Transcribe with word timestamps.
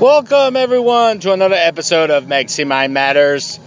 Welcome 0.00 0.54
everyone 0.54 1.18
to 1.20 1.32
another 1.32 1.56
episode 1.56 2.10
of 2.10 2.26
Mexi 2.26 2.64
Mind 2.64 2.94
Matters. 2.94 3.58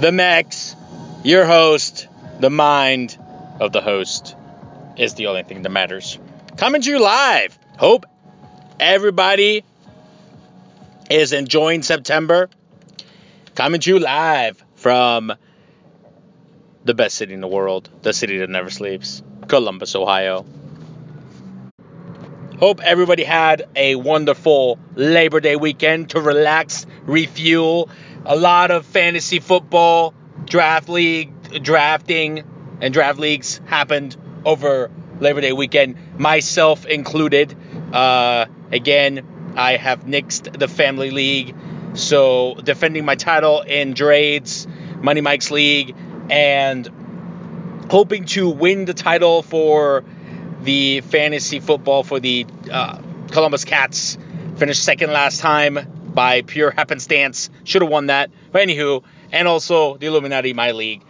The 0.00 0.10
Mex, 0.10 0.74
your 1.22 1.46
host, 1.46 2.08
the 2.40 2.50
mind 2.50 3.16
of 3.60 3.70
the 3.70 3.80
host 3.80 4.34
is 4.96 5.14
the 5.14 5.28
only 5.28 5.44
thing 5.44 5.62
that 5.62 5.70
matters. 5.70 6.18
Coming 6.56 6.82
to 6.82 6.90
you 6.90 6.98
live. 6.98 7.56
Hope 7.78 8.04
everybody 8.80 9.62
is 11.08 11.32
enjoying 11.32 11.84
September. 11.84 12.50
Coming 13.54 13.80
to 13.80 13.90
you 13.90 14.00
live 14.00 14.60
from 14.74 15.32
the 16.84 16.94
best 16.94 17.14
city 17.14 17.32
in 17.32 17.40
the 17.40 17.46
world, 17.46 17.88
the 18.02 18.12
city 18.12 18.38
that 18.38 18.50
never 18.50 18.70
sleeps, 18.70 19.22
Columbus, 19.46 19.94
Ohio. 19.94 20.46
Hope 22.58 22.80
everybody 22.82 23.22
had 23.22 23.68
a 23.76 23.96
wonderful 23.96 24.78
Labor 24.94 25.40
Day 25.40 25.56
weekend 25.56 26.08
to 26.10 26.22
relax, 26.22 26.86
refuel. 27.02 27.90
A 28.24 28.34
lot 28.34 28.70
of 28.70 28.86
fantasy 28.86 29.40
football, 29.40 30.14
draft 30.46 30.88
league, 30.88 31.62
drafting, 31.62 32.44
and 32.80 32.94
draft 32.94 33.18
leagues 33.18 33.60
happened 33.66 34.16
over 34.46 34.90
Labor 35.20 35.42
Day 35.42 35.52
weekend, 35.52 35.96
myself 36.18 36.86
included. 36.86 37.54
Uh, 37.92 38.46
again, 38.72 39.52
I 39.54 39.76
have 39.76 40.06
nixed 40.06 40.58
the 40.58 40.66
family 40.66 41.10
league, 41.10 41.54
so 41.92 42.54
defending 42.54 43.04
my 43.04 43.16
title 43.16 43.60
in 43.60 43.92
Drades, 43.92 44.66
Money 45.02 45.20
Mike's 45.20 45.50
league, 45.50 45.94
and 46.30 46.88
hoping 47.90 48.24
to 48.24 48.48
win 48.48 48.86
the 48.86 48.94
title 48.94 49.42
for 49.42 50.04
the 50.66 51.00
fantasy 51.00 51.60
football 51.60 52.02
for 52.02 52.20
the 52.20 52.44
uh, 52.70 53.00
Columbus 53.30 53.64
Cats. 53.64 54.18
Finished 54.56 54.84
second 54.84 55.12
last 55.12 55.40
time 55.40 55.78
by 56.12 56.42
pure 56.42 56.70
happenstance. 56.70 57.48
Should 57.64 57.82
have 57.82 57.90
won 57.90 58.06
that. 58.06 58.30
But 58.52 58.66
anywho, 58.66 59.04
and 59.32 59.48
also 59.48 59.96
the 59.96 60.06
Illuminati, 60.06 60.52
my 60.52 60.72
league. 60.72 61.02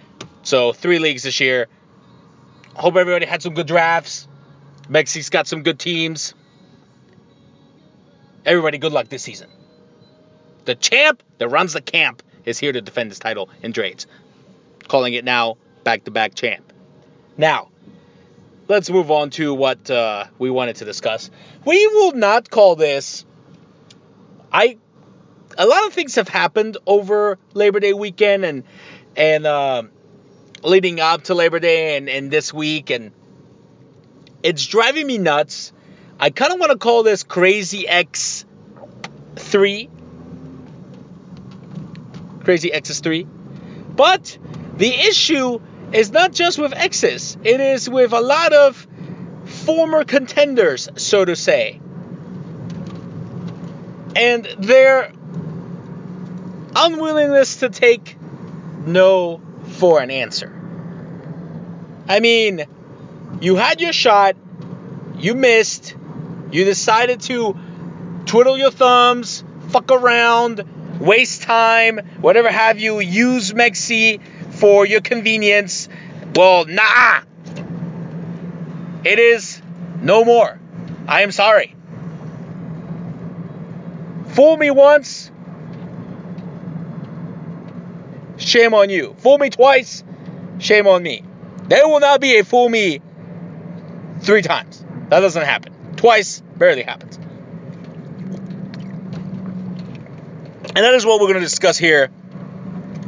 So 0.43 0.73
three 0.73 0.99
leagues 0.99 1.23
this 1.23 1.41
year. 1.41 1.67
Hope 2.75 2.97
everybody 2.97 3.27
had 3.27 3.43
some 3.43 3.55
good 3.55 3.67
drafts. 3.67 4.29
Mexi's 4.89 5.31
got 5.31 5.47
some 5.47 5.63
good 5.63 5.79
teams. 5.79 6.35
Everybody, 8.45 8.79
good 8.79 8.93
luck 8.93 9.09
this 9.09 9.23
season. 9.23 9.49
The 10.67 10.75
champ 10.75 11.23
that 11.39 11.49
runs 11.49 11.73
the 11.73 11.81
camp 11.81 12.23
is 12.45 12.59
here 12.59 12.73
to 12.73 12.81
defend 12.81 13.11
his 13.11 13.19
title 13.19 13.49
in 13.63 13.73
trades. 13.73 14.07
Calling 14.87 15.15
it 15.15 15.25
now 15.25 15.57
back 15.83 16.05
to 16.05 16.11
back 16.11 16.35
champ. 16.35 16.73
Now, 17.37 17.71
let's 18.69 18.91
move 18.91 19.11
on 19.11 19.31
to 19.31 19.55
what 19.55 19.91
uh, 19.91 20.25
we 20.39 20.51
wanted 20.51 20.77
to 20.77 20.85
discuss. 20.85 21.31
We 21.65 21.87
will 21.87 22.13
not 22.13 22.51
call 22.51 22.77
this. 22.77 23.25
I. 24.53 24.79
A 25.59 25.67
lot 25.67 25.87
of 25.87 25.95
things 25.95 26.17
have 26.17 26.29
happened 26.29 26.77
over 26.87 27.39
Labor 27.55 27.81
Day 27.81 27.95
weekend 27.95 28.45
and 28.45 28.65
and 29.17 29.47
uh, 29.47 29.85
leading 30.63 31.01
up 31.01 31.25
to 31.25 31.35
Labor 31.35 31.61
Day 31.61 31.97
and, 31.97 32.11
and 32.11 32.31
this 32.31 32.53
week, 32.53 32.91
and 32.91 33.13
it's 34.43 34.67
driving 34.67 35.07
me 35.07 35.17
nuts. 35.17 35.73
I 36.21 36.29
kind 36.31 36.53
of 36.53 36.61
want 36.61 36.73
to 36.73 36.79
call 36.79 37.05
this 37.05 37.23
Crazy 37.23 37.89
X 37.89 38.45
three. 39.37 39.89
Crazy 42.45 42.73
X's 42.73 43.01
three, 43.01 43.27
but 43.97 44.39
the 44.77 44.93
issue 44.93 45.61
is 45.97 46.13
not 46.13 46.31
just 46.31 46.59
with 46.59 46.75
exes, 46.75 47.39
it 47.43 47.59
is 47.59 47.89
with 47.89 48.13
a 48.13 48.21
lot 48.21 48.53
of 48.53 48.87
former 49.47 50.05
contenders, 50.05 50.91
so 50.97 51.25
to 51.25 51.35
say. 51.35 51.81
And 54.15 54.45
their 54.59 55.11
unwillingness 56.75 57.57
to 57.61 57.71
take 57.71 58.19
no 58.85 59.41
for 59.79 60.03
an 60.03 60.11
answer. 60.11 60.53
I 62.09 62.21
mean, 62.21 62.67
you 63.41 63.57
had 63.57 63.81
your 63.81 63.95
shot, 63.95 64.37
you 65.19 65.35
missed, 65.35 65.97
you 66.51 66.67
decided 66.67 67.23
to 67.23 67.57
twiddle 68.27 68.59
your 68.59 68.71
thumbs, 68.71 69.43
fuck 69.71 69.91
around, 69.91 70.63
waste 71.01 71.43
time, 71.43 71.99
whatever 72.21 72.51
have 72.51 72.79
you, 72.79 73.01
use 73.01 73.53
Mexi 73.53 74.21
for 74.57 74.87
your 74.87 75.01
convenience. 75.01 75.89
Well, 76.35 76.65
nah. 76.67 77.21
It 79.05 79.19
is 79.19 79.61
no 80.01 80.25
more. 80.25 80.59
I 81.07 81.23
am 81.23 81.31
sorry. 81.31 81.75
Fool 84.29 84.57
me 84.57 84.71
once. 84.71 85.31
Shame 88.39 88.75
on 88.75 88.91
you. 88.91 89.15
Fool 89.19 89.39
me 89.39 89.51
twice. 89.51 90.05
Shame 90.59 90.87
on 90.87 91.03
me. 91.03 91.23
There 91.69 91.87
will 91.89 92.01
not 92.01 92.21
be 92.21 92.39
a 92.39 92.45
fool 92.45 92.69
me 92.69 93.01
three 94.21 94.43
times. 94.43 94.85
That 95.09 95.21
doesn't 95.21 95.45
happen. 95.45 95.73
Twice 95.97 96.43
barely 96.57 96.83
happens. 96.83 97.17
And 100.77 100.85
that 100.85 100.95
is 100.95 101.07
what 101.07 101.21
we're 101.21 101.29
going 101.29 101.41
to 101.41 101.41
discuss 101.41 101.79
here 101.79 102.11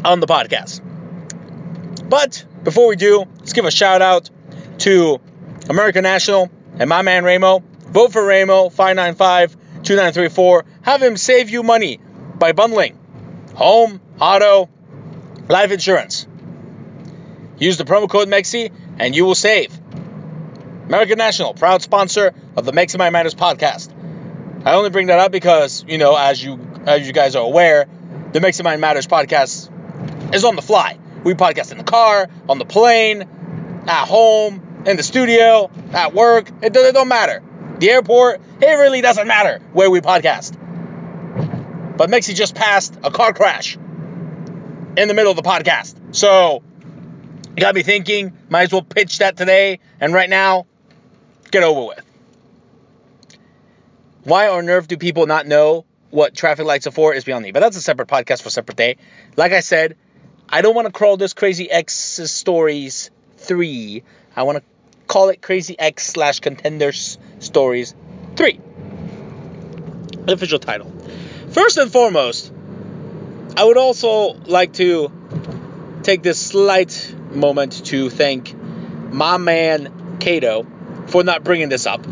on 0.04 0.20
the 0.20 0.26
podcast. 0.26 0.80
But 2.08 2.44
before 2.62 2.88
we 2.88 2.96
do, 2.96 3.24
let's 3.38 3.52
give 3.52 3.64
a 3.64 3.70
shout 3.70 4.02
out 4.02 4.30
to 4.78 5.20
American 5.68 6.02
National 6.02 6.50
and 6.78 6.88
my 6.88 7.02
man 7.02 7.24
Ramo. 7.24 7.62
Vote 7.90 8.12
for 8.12 8.24
Ramo 8.24 8.68
595 8.70 9.52
2934. 9.82 10.64
Have 10.82 11.02
him 11.02 11.16
save 11.16 11.50
you 11.50 11.62
money 11.62 12.00
by 12.36 12.52
bundling 12.52 12.98
home, 13.54 14.00
auto, 14.20 14.68
life 15.48 15.72
insurance. 15.72 16.26
Use 17.58 17.76
the 17.76 17.84
promo 17.84 18.08
code 18.08 18.28
MEXI 18.28 18.70
and 18.98 19.16
you 19.16 19.24
will 19.24 19.34
save. 19.34 19.76
American 20.86 21.18
National, 21.18 21.54
proud 21.54 21.82
sponsor 21.82 22.32
of 22.56 22.64
the 22.64 22.72
Mexi 22.72 22.96
Mind 22.98 23.12
Matters 23.12 23.34
podcast. 23.34 23.92
I 24.64 24.74
only 24.74 24.90
bring 24.90 25.08
that 25.08 25.18
up 25.18 25.32
because, 25.32 25.84
you 25.86 25.98
know, 25.98 26.16
as 26.16 26.42
you 26.42 26.58
as 26.86 27.06
you 27.06 27.12
guys 27.12 27.36
are 27.36 27.44
aware, 27.44 27.86
the 28.32 28.40
Mexi 28.40 28.64
Mind 28.64 28.80
Matters 28.80 29.06
podcast 29.06 29.70
is 30.34 30.44
on 30.44 30.56
the 30.56 30.62
fly. 30.62 30.98
We 31.24 31.34
podcast 31.34 31.72
in 31.72 31.78
the 31.78 31.84
car, 31.84 32.28
on 32.48 32.58
the 32.58 32.64
plane, 32.64 33.22
at 33.86 34.06
home, 34.06 34.82
in 34.86 34.96
the 34.96 35.02
studio, 35.02 35.70
at 35.92 36.14
work. 36.14 36.48
It, 36.62 36.74
it 36.76 36.94
don't 36.94 37.08
matter. 37.08 37.42
The 37.78 37.90
airport, 37.90 38.40
it 38.60 38.66
really 38.78 39.00
doesn't 39.00 39.26
matter 39.26 39.60
where 39.72 39.90
we 39.90 40.00
podcast. 40.00 40.56
But 41.96 42.10
Mexi 42.10 42.34
just 42.34 42.54
passed 42.54 42.98
a 43.02 43.10
car 43.10 43.32
crash 43.32 43.76
in 43.76 45.08
the 45.08 45.14
middle 45.14 45.30
of 45.30 45.36
the 45.36 45.42
podcast. 45.42 45.96
So, 46.14 46.62
got 47.56 47.74
me 47.74 47.82
thinking, 47.82 48.36
might 48.48 48.64
as 48.64 48.72
well 48.72 48.82
pitch 48.82 49.18
that 49.18 49.36
today 49.36 49.80
and 50.00 50.12
right 50.12 50.30
now, 50.30 50.66
get 51.50 51.62
over 51.62 51.86
with. 51.86 52.04
Why 54.24 54.48
on 54.48 54.68
earth 54.68 54.88
do 54.88 54.96
people 54.96 55.26
not 55.26 55.46
know 55.46 55.84
what 56.10 56.34
traffic 56.34 56.66
lights 56.66 56.86
are 56.86 56.90
for 56.90 57.14
is 57.14 57.24
beyond 57.24 57.44
me. 57.44 57.52
But 57.52 57.60
that's 57.60 57.76
a 57.76 57.82
separate 57.82 58.08
podcast 58.08 58.42
for 58.42 58.48
a 58.48 58.50
separate 58.50 58.76
day. 58.76 58.96
Like 59.36 59.52
I 59.52 59.60
said, 59.60 59.96
I 60.50 60.62
don't 60.62 60.74
want 60.74 60.86
to 60.86 60.92
call 60.92 61.18
this 61.18 61.34
Crazy 61.34 61.70
X 61.70 61.92
Stories 61.94 63.10
3. 63.36 64.02
I 64.34 64.44
want 64.44 64.58
to 64.58 64.64
call 65.06 65.28
it 65.28 65.42
Crazy 65.42 65.78
X 65.78 66.06
slash 66.06 66.40
Contenders 66.40 67.18
Stories 67.38 67.94
3. 68.36 68.58
The 70.24 70.32
official 70.32 70.58
title. 70.58 70.90
First 71.50 71.76
and 71.76 71.92
foremost, 71.92 72.50
I 73.58 73.64
would 73.64 73.76
also 73.76 74.32
like 74.46 74.72
to 74.74 75.12
take 76.02 76.22
this 76.22 76.38
slight 76.40 77.14
moment 77.30 77.84
to 77.86 78.08
thank 78.08 78.54
my 79.12 79.36
man 79.36 80.16
Kato 80.18 80.66
for 81.08 81.24
not 81.24 81.44
bringing 81.44 81.68
this 81.68 81.84
up 81.84 82.06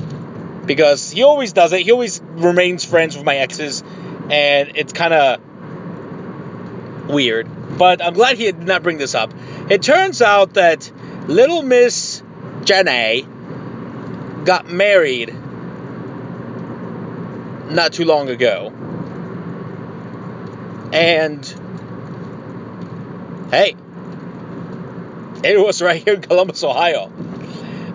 because 0.67 1.11
he 1.11 1.23
always 1.23 1.55
does 1.55 1.73
it. 1.73 1.81
He 1.81 1.91
always 1.91 2.21
remains 2.21 2.85
friends 2.85 3.17
with 3.17 3.25
my 3.25 3.37
exes, 3.37 3.83
and 4.31 4.73
it's 4.77 4.93
kind 4.93 5.15
of 5.15 5.41
weird. 7.09 7.49
But 7.76 8.02
I'm 8.05 8.14
glad 8.14 8.37
he 8.38 8.44
did 8.44 8.67
not 8.67 8.82
bring 8.82 8.99
this 8.99 9.14
up. 9.14 9.32
It 9.70 9.82
turns 9.82 10.23
out 10.23 10.55
that 10.55 10.90
Little 11.26 11.62
Miss 11.62 12.23
Jenny 12.64 13.26
got 14.44 14.70
married 14.70 15.34
not 17.70 17.93
too 17.93 18.05
long 18.05 18.28
ago. 18.31 18.73
And 20.93 21.44
hey, 23.50 23.76
it 25.44 25.61
was 25.61 25.82
right 25.82 26.02
here 26.02 26.14
in 26.14 26.23
Columbus, 26.23 26.62
Ohio. 26.64 27.12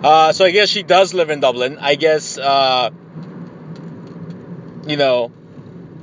Uh, 0.02 0.32
so 0.32 0.44
I 0.44 0.50
guess 0.50 0.68
she 0.68 0.82
does 0.82 1.14
live 1.14 1.30
in 1.30 1.40
Dublin. 1.40 1.78
I 1.80 1.94
guess, 1.94 2.36
uh, 2.36 2.90
you 4.86 4.96
know, 4.96 5.32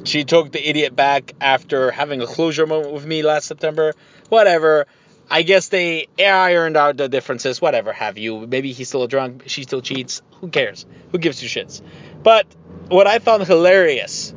she 0.04 0.24
took 0.24 0.52
the 0.52 0.70
idiot 0.70 0.96
back 0.96 1.34
after 1.42 1.92
having 1.92 2.22
a 2.22 2.28
closure 2.28 2.66
moment 2.66 2.94
with 2.94 3.06
me 3.06 3.22
last 3.24 3.48
September. 3.48 3.94
Whatever. 4.30 4.88
I 5.32 5.44
guess 5.44 5.68
they 5.68 6.08
ironed 6.18 6.76
out 6.76 6.98
the 6.98 7.08
differences. 7.08 7.62
Whatever 7.62 7.94
have 7.94 8.18
you. 8.18 8.48
Maybe 8.48 8.72
he's 8.72 8.88
still 8.88 9.04
a 9.04 9.08
drunk. 9.08 9.44
She 9.48 9.64
still 9.64 9.82
cheats. 9.82 10.22
Who 10.42 10.50
cares? 10.50 10.86
Who 11.12 11.18
gives 11.20 11.40
two 11.40 11.48
shits? 11.48 11.82
But 12.24 12.48
what 12.88 13.06
I 13.06 13.20
found 13.20 13.46
hilarious 13.46 14.34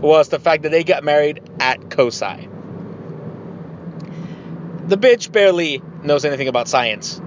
was 0.00 0.28
the 0.28 0.38
fact 0.38 0.64
that 0.64 0.70
they 0.70 0.84
got 0.84 1.02
married 1.02 1.40
at 1.60 1.90
COSI. 1.90 2.48
The 4.86 4.98
bitch 4.98 5.32
barely 5.32 5.80
knows 6.02 6.26
anything 6.26 6.48
about 6.48 6.68
science. 6.68 7.18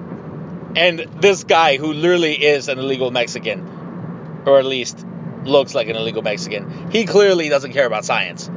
And 0.75 1.00
this 1.00 1.44
guy, 1.44 1.78
who 1.78 1.94
literally 1.94 2.36
is 2.36 2.68
an 2.68 2.78
illegal 2.78 3.10
Mexican, 3.10 4.44
or 4.45 4.60
at 4.60 4.66
least 4.66 5.04
looks 5.47 5.73
like 5.73 5.88
an 5.89 5.95
illegal 5.95 6.21
Mexican, 6.21 6.91
he 6.91 7.05
clearly 7.05 7.49
doesn't 7.49 7.73
care 7.73 7.85
about 7.85 8.05
science. 8.05 8.49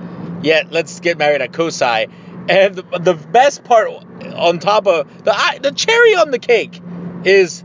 Yet, 0.42 0.72
let's 0.72 1.00
get 1.00 1.18
married 1.18 1.42
at 1.42 1.52
COSI. 1.52 2.08
And 2.48 2.74
the, 2.74 2.82
the 2.98 3.14
best 3.14 3.64
part 3.64 3.90
on 4.34 4.58
top 4.58 4.86
of 4.86 5.24
the 5.24 5.58
the 5.62 5.72
cherry 5.72 6.14
on 6.14 6.30
the 6.30 6.38
cake 6.38 6.80
is 7.24 7.62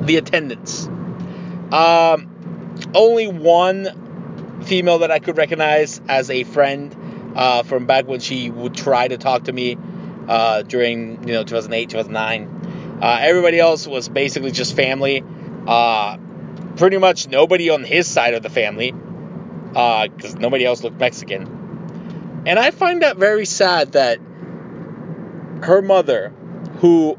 the 0.00 0.16
attendance. 0.16 0.86
Um, 1.72 2.88
only 2.94 3.26
one 3.26 4.62
female 4.64 5.00
that 5.00 5.10
I 5.10 5.18
could 5.18 5.36
recognize 5.36 6.00
as 6.08 6.30
a 6.30 6.44
friend 6.44 7.34
uh, 7.34 7.64
from 7.64 7.86
back 7.86 8.06
when 8.06 8.20
she 8.20 8.50
would 8.50 8.74
try 8.74 9.08
to 9.08 9.18
talk 9.18 9.44
to 9.44 9.52
me 9.52 9.76
uh, 10.28 10.62
during 10.62 11.26
you 11.26 11.34
know 11.34 11.44
2008 11.44 11.90
2009 11.90 12.58
uh, 13.00 13.18
everybody 13.20 13.60
else 13.60 13.86
was 13.86 14.08
basically 14.08 14.50
just 14.50 14.74
family. 14.74 15.22
Uh, 15.66 16.16
pretty 16.78 16.96
much 16.96 17.28
nobody 17.28 17.70
on 17.70 17.84
his 17.84 18.06
side 18.06 18.34
of 18.34 18.42
the 18.42 18.48
family, 18.48 18.92
because 18.92 20.34
uh, 20.34 20.38
nobody 20.38 20.64
else 20.64 20.82
looked 20.82 20.98
Mexican. 20.98 22.44
And 22.46 22.58
I 22.58 22.70
find 22.70 23.02
that 23.02 23.16
very 23.16 23.44
sad 23.44 23.92
that 23.92 24.18
her 25.62 25.82
mother, 25.82 26.32
who 26.78 27.18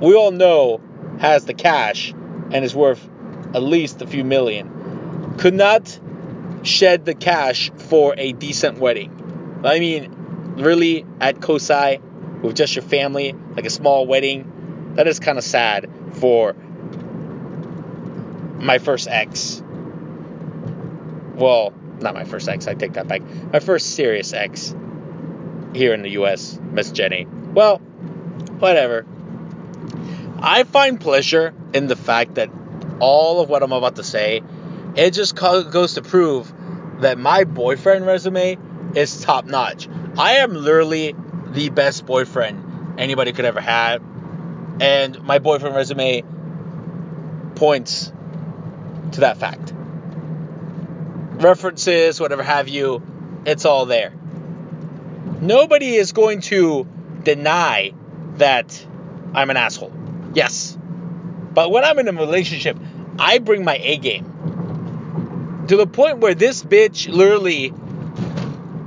we 0.00 0.14
all 0.14 0.30
know 0.30 0.80
has 1.18 1.46
the 1.46 1.54
cash 1.54 2.12
and 2.12 2.64
is 2.64 2.74
worth 2.74 3.02
at 3.54 3.62
least 3.62 4.02
a 4.02 4.06
few 4.06 4.24
million, 4.24 5.34
could 5.38 5.54
not 5.54 5.98
shed 6.62 7.04
the 7.04 7.14
cash 7.14 7.70
for 7.88 8.14
a 8.16 8.32
decent 8.32 8.78
wedding. 8.78 9.62
I 9.64 9.78
mean, 9.80 10.54
really, 10.56 11.06
at 11.20 11.40
COSI, 11.40 12.00
with 12.42 12.56
just 12.56 12.76
your 12.76 12.82
family, 12.82 13.34
like 13.56 13.64
a 13.64 13.70
small 13.70 14.06
wedding, 14.06 14.92
that 14.96 15.08
is 15.08 15.18
kind 15.18 15.38
of 15.38 15.44
sad 15.44 15.90
for 16.12 16.54
my 18.54 18.78
first 18.78 19.08
ex. 19.08 19.62
Well, 21.34 21.72
not 22.00 22.14
my 22.14 22.24
first 22.24 22.48
ex, 22.48 22.66
I 22.66 22.74
take 22.74 22.94
that 22.94 23.08
back. 23.08 23.22
My 23.52 23.60
first 23.60 23.94
serious 23.94 24.32
ex 24.32 24.74
here 25.74 25.92
in 25.94 26.02
the 26.02 26.10
US, 26.10 26.58
Miss 26.62 26.90
Jenny. 26.90 27.26
Well, 27.26 27.78
whatever. 28.58 29.06
I 30.38 30.64
find 30.64 31.00
pleasure 31.00 31.54
in 31.72 31.86
the 31.86 31.96
fact 31.96 32.36
that 32.36 32.50
all 33.00 33.40
of 33.40 33.48
what 33.48 33.62
I'm 33.62 33.72
about 33.72 33.96
to 33.96 34.04
say, 34.04 34.42
it 34.94 35.10
just 35.12 35.34
goes 35.34 35.94
to 35.94 36.02
prove 36.02 36.52
that 37.00 37.18
my 37.18 37.44
boyfriend 37.44 38.06
resume 38.06 38.58
is 38.94 39.20
top 39.22 39.46
notch. 39.46 39.88
I 40.16 40.34
am 40.34 40.54
literally 40.54 41.14
the 41.48 41.70
best 41.70 42.06
boyfriend 42.06 43.00
anybody 43.00 43.32
could 43.32 43.44
ever 43.44 43.60
have 43.60 44.02
and 44.80 45.22
my 45.22 45.38
boyfriend 45.38 45.74
resume 45.74 46.22
points 47.54 48.12
to 49.14 49.20
that 49.20 49.38
fact. 49.38 49.72
References, 51.42 52.20
whatever 52.20 52.42
have 52.42 52.68
you, 52.68 53.02
it's 53.44 53.64
all 53.64 53.86
there. 53.86 54.12
Nobody 55.40 55.96
is 55.96 56.12
going 56.12 56.40
to 56.42 56.86
deny 57.22 57.92
that 58.36 58.86
I'm 59.34 59.50
an 59.50 59.56
asshole. 59.56 59.92
Yes. 60.34 60.76
But 61.52 61.70
when 61.70 61.84
I'm 61.84 61.98
in 61.98 62.08
a 62.08 62.12
relationship, 62.12 62.76
I 63.18 63.38
bring 63.38 63.64
my 63.64 63.76
A 63.76 63.96
game. 63.96 65.64
To 65.68 65.76
the 65.76 65.86
point 65.86 66.18
where 66.18 66.34
this 66.34 66.62
bitch 66.62 67.08
literally 67.08 67.72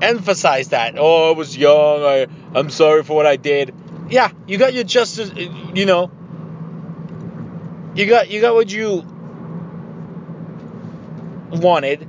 emphasized 0.01 0.71
that. 0.71 0.95
Oh, 0.97 1.31
I 1.31 1.35
was 1.35 1.57
young. 1.57 2.03
I, 2.03 2.27
I'm 2.53 2.69
sorry 2.69 3.03
for 3.03 3.15
what 3.15 3.25
I 3.25 3.35
did 3.35 3.73
yeah, 4.09 4.31
you 4.47 4.57
got 4.57 4.73
your 4.73 4.83
justice. 4.83 5.31
You 5.73 5.85
know, 5.85 6.11
you 7.95 8.05
got 8.05 8.29
you 8.29 8.41
got 8.41 8.55
what 8.55 8.71
you 8.71 9.05
wanted, 11.57 12.01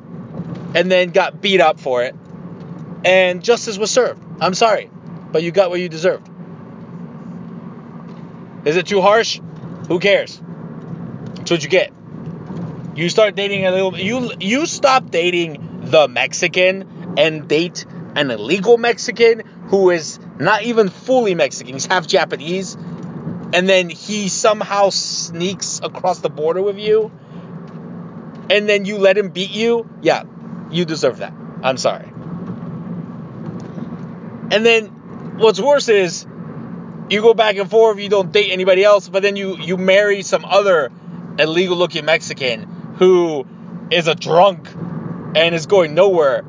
and 0.75 0.91
then 0.91 1.11
got 1.11 1.41
beat 1.41 1.61
up 1.61 1.81
for 1.81 2.03
it, 2.03 2.15
and 3.05 3.43
justice 3.43 3.79
was 3.79 3.91
served. 3.91 4.23
I'm 4.41 4.55
sorry, 4.55 4.91
but 5.33 5.43
you 5.43 5.51
got 5.51 5.71
what 5.71 5.81
you 5.81 5.89
deserved. 5.89 6.29
Is 8.65 8.77
it 8.77 8.87
too 8.87 9.01
harsh? 9.01 9.41
Who 9.89 9.99
cares? 9.99 10.41
That's 11.35 11.51
what 11.51 11.63
you 11.63 11.71
get. 11.71 11.93
You 12.95 13.09
start 13.09 13.37
dating 13.37 13.65
a 13.65 13.71
little. 13.71 13.99
You 13.99 14.33
you 14.41 14.67
stop 14.67 15.11
dating 15.11 15.83
the 15.85 16.09
Mexican 16.09 17.15
and 17.17 17.49
date 17.49 17.87
an 18.17 18.31
illegal 18.31 18.77
Mexican 18.77 19.43
who 19.69 19.91
is 19.91 20.19
not 20.39 20.63
even 20.65 20.89
fully 20.89 21.35
Mexican, 21.35 21.75
he's 21.75 21.87
half 21.87 22.07
Japanese, 22.07 22.75
and 23.53 23.69
then 23.69 23.89
he 23.89 24.29
somehow 24.29 24.91
sneaks 24.91 25.81
across 25.83 26.19
the 26.19 26.29
border 26.29 26.63
with 26.63 26.79
you, 26.79 27.13
and 28.51 28.69
then 28.69 28.85
you 28.85 28.99
let 28.99 29.17
him 29.19 29.31
beat 29.31 29.51
you, 29.51 29.89
yeah, 30.03 30.25
you 30.71 30.85
deserve 30.85 31.19
that. 31.19 31.33
I'm 31.63 31.77
sorry. 31.77 32.09
And 34.51 34.65
then 34.65 34.87
what's 35.39 35.61
worse 35.61 35.89
is 35.89 36.27
you 37.11 37.21
go 37.21 37.35
back 37.35 37.57
and 37.57 37.71
forth, 37.71 37.99
you 37.99 38.09
don't 38.09 38.33
date 38.33 38.51
anybody 38.51 38.85
else, 38.85 39.09
but 39.09 39.23
then 39.23 39.37
you 39.37 39.57
you 39.57 39.77
marry 39.77 40.23
some 40.23 40.45
other 40.45 40.91
illegal 41.39 41.77
looking 41.77 42.05
Mexican 42.05 42.63
who 42.99 43.47
is 43.91 44.09
a 44.09 44.15
drunk 44.15 44.69
and 45.35 45.55
is 45.55 45.67
going 45.67 45.95
nowhere 45.95 46.43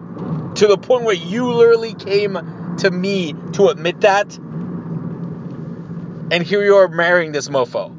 to 0.55 0.67
the 0.67 0.77
point 0.77 1.03
where 1.03 1.15
you 1.15 1.51
literally 1.51 1.93
came 1.93 2.75
to 2.77 2.89
me 2.89 3.33
to 3.53 3.67
admit 3.67 4.01
that. 4.01 4.35
And 6.31 6.43
here 6.43 6.63
you 6.63 6.75
are 6.77 6.87
marrying 6.87 7.31
this 7.31 7.47
mofo. 7.49 7.95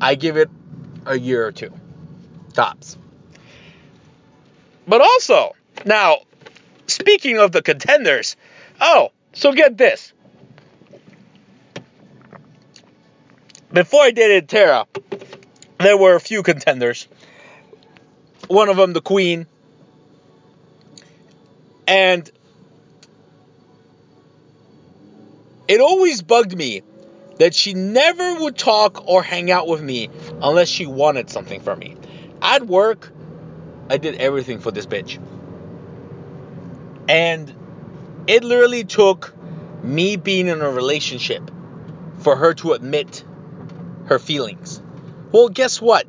I 0.00 0.14
give 0.14 0.36
it 0.36 0.50
a 1.06 1.18
year 1.18 1.46
or 1.46 1.52
two. 1.52 1.72
Tops. 2.60 2.98
But 4.86 5.00
also, 5.00 5.56
now, 5.86 6.18
speaking 6.86 7.38
of 7.38 7.52
the 7.52 7.62
contenders, 7.62 8.36
oh, 8.82 9.12
so 9.32 9.52
get 9.52 9.78
this. 9.78 10.12
Before 13.72 14.02
I 14.02 14.10
dated 14.10 14.50
Tara, 14.50 14.86
there 15.78 15.96
were 15.96 16.16
a 16.16 16.20
few 16.20 16.42
contenders. 16.42 17.08
One 18.48 18.68
of 18.68 18.76
them, 18.76 18.92
the 18.92 19.00
Queen. 19.00 19.46
And 21.86 22.30
It 25.66 25.80
always 25.80 26.20
bugged 26.20 26.56
me 26.56 26.82
that 27.38 27.54
she 27.54 27.74
never 27.74 28.40
would 28.40 28.58
talk 28.58 29.08
or 29.08 29.22
hang 29.22 29.50
out 29.50 29.68
with 29.68 29.80
me 29.80 30.10
unless 30.42 30.68
she 30.68 30.84
wanted 30.84 31.30
something 31.30 31.60
from 31.60 31.78
me. 31.78 31.96
At 32.42 32.66
work, 32.66 33.12
I 33.88 33.96
did 33.96 34.16
everything 34.16 34.60
for 34.60 34.70
this 34.70 34.86
bitch. 34.86 35.18
And 37.08 37.52
it 38.26 38.44
literally 38.44 38.84
took 38.84 39.34
me 39.82 40.16
being 40.16 40.46
in 40.46 40.60
a 40.60 40.70
relationship 40.70 41.50
for 42.18 42.36
her 42.36 42.54
to 42.54 42.72
admit 42.72 43.24
her 44.06 44.18
feelings. 44.18 44.80
Well, 45.32 45.48
guess 45.48 45.80
what? 45.80 46.06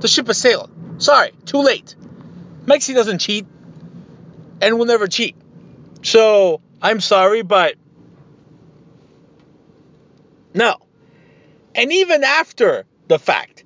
The 0.00 0.08
ship 0.08 0.26
has 0.26 0.38
sailed. 0.38 0.70
Sorry, 0.98 1.32
too 1.44 1.62
late. 1.62 1.94
Mexi 2.66 2.94
doesn't 2.94 3.18
cheat 3.18 3.46
and 4.60 4.78
will 4.78 4.86
never 4.86 5.06
cheat. 5.06 5.36
So 6.02 6.60
I'm 6.82 7.00
sorry, 7.00 7.42
but 7.42 7.76
no. 10.54 10.76
And 11.74 11.92
even 11.92 12.24
after 12.24 12.84
the 13.06 13.18
fact. 13.18 13.57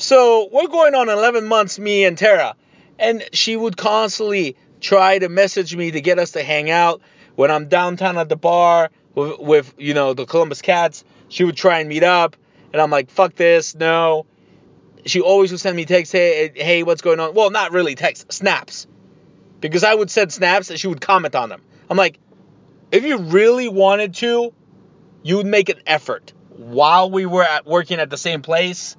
So 0.00 0.48
we're 0.52 0.68
going 0.68 0.94
on 0.94 1.08
11 1.08 1.44
months, 1.44 1.76
me 1.76 2.04
and 2.04 2.16
Tara, 2.16 2.54
and 3.00 3.24
she 3.32 3.56
would 3.56 3.76
constantly 3.76 4.56
try 4.80 5.18
to 5.18 5.28
message 5.28 5.74
me 5.74 5.90
to 5.90 6.00
get 6.00 6.20
us 6.20 6.30
to 6.32 6.44
hang 6.44 6.70
out 6.70 7.02
when 7.34 7.50
I'm 7.50 7.66
downtown 7.66 8.16
at 8.16 8.28
the 8.28 8.36
bar 8.36 8.90
with, 9.16 9.40
with 9.40 9.74
you 9.76 9.94
know 9.94 10.14
the 10.14 10.24
Columbus 10.24 10.62
Cats. 10.62 11.02
She 11.28 11.42
would 11.42 11.56
try 11.56 11.80
and 11.80 11.88
meet 11.88 12.04
up, 12.04 12.36
and 12.72 12.80
I'm 12.80 12.92
like, 12.92 13.10
fuck 13.10 13.34
this, 13.34 13.74
no. 13.74 14.26
She 15.04 15.20
always 15.20 15.50
would 15.50 15.58
send 15.58 15.76
me 15.76 15.84
texts, 15.84 16.12
hey, 16.12 16.52
eh, 16.54 16.64
hey, 16.64 16.82
what's 16.84 17.02
going 17.02 17.18
on? 17.18 17.34
Well, 17.34 17.50
not 17.50 17.72
really 17.72 17.96
texts, 17.96 18.36
snaps, 18.36 18.86
because 19.58 19.82
I 19.82 19.92
would 19.92 20.12
send 20.12 20.32
snaps 20.32 20.70
and 20.70 20.78
she 20.78 20.86
would 20.86 21.00
comment 21.00 21.34
on 21.34 21.48
them. 21.48 21.60
I'm 21.90 21.96
like, 21.96 22.20
if 22.92 23.04
you 23.04 23.18
really 23.18 23.68
wanted 23.68 24.14
to, 24.14 24.54
you 25.24 25.38
would 25.38 25.46
make 25.46 25.70
an 25.70 25.80
effort 25.88 26.32
while 26.50 27.10
we 27.10 27.26
were 27.26 27.42
at 27.42 27.66
working 27.66 27.98
at 27.98 28.10
the 28.10 28.16
same 28.16 28.42
place 28.42 28.96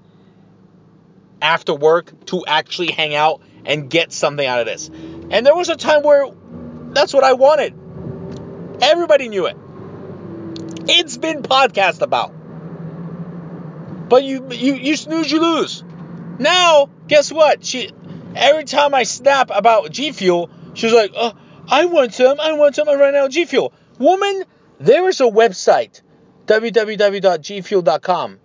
after 1.42 1.74
work 1.74 2.26
to 2.28 2.46
actually 2.46 2.92
hang 2.92 3.16
out 3.16 3.42
and 3.66 3.90
get 3.90 4.12
something 4.12 4.46
out 4.46 4.60
of 4.60 4.66
this. 4.66 4.90
And 4.90 5.46
there 5.46 5.56
was 5.56 5.70
a 5.70 5.76
time 5.76 6.04
where 6.04 6.28
that's 6.92 7.14
what 7.14 7.24
I 7.24 7.34
wanted. 7.34 7.74
Everybody 8.82 9.30
knew 9.30 9.46
it. 9.46 9.58
It's 10.88 11.18
been 11.18 11.44
podcast 11.44 12.02
about. 12.02 12.34
But 14.10 14.24
you 14.24 14.48
you 14.52 14.74
you 14.74 14.96
snooze, 14.96 15.32
you 15.32 15.40
lose. 15.40 15.84
Now, 16.40 16.90
guess 17.08 17.32
what? 17.32 17.64
She 17.64 17.92
every 18.36 18.64
time 18.64 18.96
I 18.96 19.04
snap 19.04 19.52
about 19.54 19.92
G 19.92 20.12
Fuel, 20.12 20.50
she's 20.74 20.94
like, 20.94 21.12
"Oh, 21.16 21.34
I 21.68 21.86
want 21.86 22.14
some. 22.14 22.40
I 22.40 22.54
want 22.54 22.76
some. 22.76 22.90
I 22.90 22.96
ran 22.96 23.16
out 23.16 23.28
of 23.28 23.32
G 23.32 23.46
Fuel." 23.46 23.72
Woman, 24.00 24.46
there 24.80 25.08
is 25.10 25.22
a 25.22 25.26
website, 25.26 26.02
www.gfuel.com, 26.48 28.40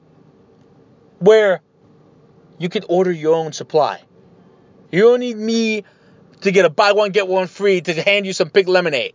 where 1.20 1.62
you 2.64 2.70
can 2.70 2.82
order 2.88 3.12
your 3.12 3.34
own 3.34 3.52
supply. 3.52 4.00
You 4.90 5.02
don't 5.02 5.20
need 5.20 5.36
me 5.36 5.84
to 6.40 6.50
get 6.50 6.64
a 6.64 6.70
buy 6.70 6.92
one 6.92 7.10
get 7.10 7.28
one 7.28 7.46
free 7.46 7.82
to 7.82 7.92
hand 8.02 8.24
you 8.24 8.32
some 8.32 8.48
pink 8.48 8.68
lemonade. 8.68 9.12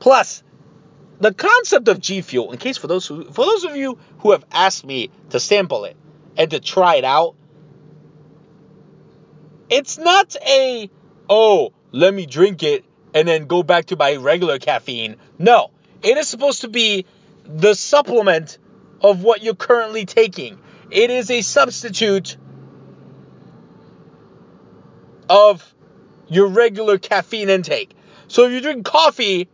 Plus, 0.00 0.42
the 1.20 1.34
concept 1.34 1.88
of 1.88 2.00
G 2.00 2.22
Fuel, 2.22 2.50
in 2.50 2.56
case 2.56 2.78
for 2.78 2.86
those 2.86 3.06
who, 3.06 3.24
for 3.24 3.44
those 3.44 3.64
of 3.64 3.76
you 3.76 3.98
who 4.20 4.30
have 4.32 4.46
asked 4.50 4.82
me 4.82 5.10
to 5.28 5.38
sample 5.38 5.84
it 5.84 5.94
and 6.38 6.50
to 6.52 6.58
try 6.58 6.94
it 6.94 7.04
out, 7.04 7.34
it's 9.68 9.98
not 9.98 10.34
a 10.36 10.88
oh 11.28 11.74
let 11.90 12.14
me 12.14 12.24
drink 12.24 12.62
it 12.62 12.82
and 13.12 13.28
then 13.28 13.44
go 13.44 13.62
back 13.62 13.84
to 13.86 13.96
my 13.96 14.16
regular 14.16 14.58
caffeine. 14.58 15.16
No, 15.38 15.70
it 16.02 16.16
is 16.16 16.28
supposed 16.28 16.62
to 16.62 16.68
be 16.68 17.04
the 17.44 17.74
supplement 17.74 18.56
of 19.02 19.22
what 19.22 19.42
you're 19.42 19.54
currently 19.54 20.06
taking. 20.06 20.58
It 20.92 21.10
is 21.10 21.30
a 21.30 21.40
substitute 21.40 22.36
of 25.28 25.74
your 26.28 26.48
regular 26.48 26.98
caffeine 26.98 27.48
intake. 27.48 27.94
So 28.28 28.44
if 28.44 28.52
you 28.52 28.60
drink 28.60 28.84
coffee, 28.84 29.48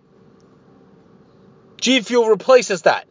G 1.80 2.00
Fuel 2.00 2.28
replaces 2.28 2.82
that. 2.82 3.06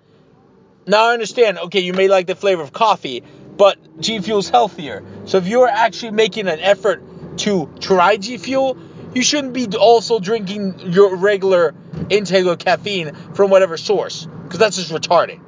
Now 0.86 1.06
I 1.06 1.14
understand, 1.14 1.58
okay, 1.58 1.80
you 1.80 1.94
may 1.94 2.10
like 2.10 2.28
the 2.28 2.36
flavor 2.36 2.62
of 2.62 2.74
coffee, 2.74 3.24
but 3.56 4.02
G 4.02 4.20
Fuel's 4.20 4.50
healthier. 4.50 5.04
So 5.26 5.38
if 5.38 5.48
you're 5.48 5.70
actually 5.70 6.12
making 6.12 6.48
an 6.48 6.60
effort 6.60 7.04
to 7.40 7.74
try 7.80 8.18
G 8.18 8.38
Fuel, 8.38 8.78
you 9.14 9.24
shouldn't 9.24 9.54
be 9.54 9.68
also 9.78 10.20
drinking 10.20 10.80
your 10.92 11.16
regular 11.16 11.74
intake 12.10 12.46
of 12.46 12.60
caffeine 12.60 13.14
from 13.34 13.50
whatever 13.52 13.78
source, 13.78 14.28
because 14.44 14.60
that's 14.60 14.76
just 14.76 14.92
retarded. 14.92 15.40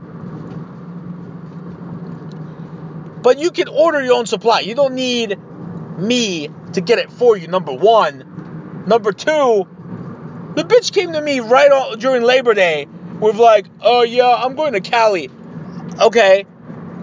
But 3.21 3.39
you 3.39 3.51
can 3.51 3.67
order 3.67 4.01
your 4.01 4.15
own 4.15 4.25
supply. 4.25 4.61
You 4.61 4.75
don't 4.75 4.95
need 4.95 5.37
me 5.97 6.49
to 6.73 6.81
get 6.81 6.99
it 6.99 7.11
for 7.11 7.35
you, 7.35 7.47
number 7.47 7.73
one. 7.73 8.83
Number 8.87 9.11
two, 9.11 9.67
the 10.55 10.63
bitch 10.63 10.93
came 10.93 11.13
to 11.13 11.21
me 11.21 11.41
right 11.41 11.71
on, 11.71 11.99
during 11.99 12.23
Labor 12.23 12.53
Day 12.53 12.87
with 13.19 13.35
like, 13.35 13.67
oh 13.81 14.03
yeah, 14.03 14.33
I'm 14.33 14.55
going 14.55 14.73
to 14.73 14.81
Cali. 14.81 15.29
Okay. 15.99 16.45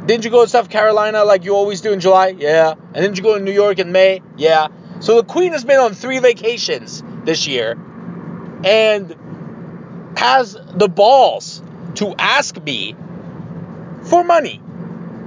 Didn't 0.06 0.24
you 0.24 0.30
go 0.30 0.44
to 0.44 0.48
South 0.48 0.70
Carolina 0.70 1.24
like 1.24 1.44
you 1.44 1.54
always 1.54 1.80
do 1.80 1.92
in 1.92 2.00
July? 2.00 2.28
Yeah. 2.28 2.72
And 2.72 2.94
didn't 2.94 3.16
you 3.16 3.22
go 3.22 3.36
to 3.36 3.44
New 3.44 3.52
York 3.52 3.78
in 3.78 3.92
May? 3.92 4.22
Yeah. 4.36 4.68
So 5.00 5.16
the 5.16 5.24
Queen 5.24 5.52
has 5.52 5.64
been 5.64 5.78
on 5.78 5.94
three 5.94 6.20
vacations 6.20 7.02
this 7.24 7.46
year 7.46 7.76
and 8.64 9.14
has 10.16 10.56
the 10.72 10.88
balls 10.88 11.62
to 11.96 12.14
ask 12.18 12.60
me 12.62 12.94
for 14.04 14.24
money. 14.24 14.62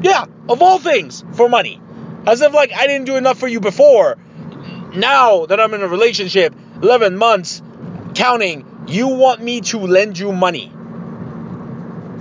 Yeah, 0.02 0.26
of 0.48 0.62
all 0.62 0.80
things, 0.80 1.24
for 1.34 1.50
money. 1.50 1.82
As 2.26 2.42
if 2.42 2.54
like 2.54 2.74
I 2.74 2.88
didn't 2.88 3.06
do 3.06 3.16
enough 3.18 3.40
for 3.40 3.48
you 3.48 3.60
before. 3.60 4.18
Now 4.96 5.46
that 5.46 5.60
I'm 5.60 5.74
in 5.74 5.82
a 5.82 5.88
relationship, 5.88 6.54
11 6.82 7.18
months, 7.18 7.62
counting, 8.16 8.86
you 8.88 9.08
want 9.08 9.42
me 9.42 9.62
to 9.62 9.80
lend 9.80 10.18
you 10.18 10.32
money. 10.32 10.72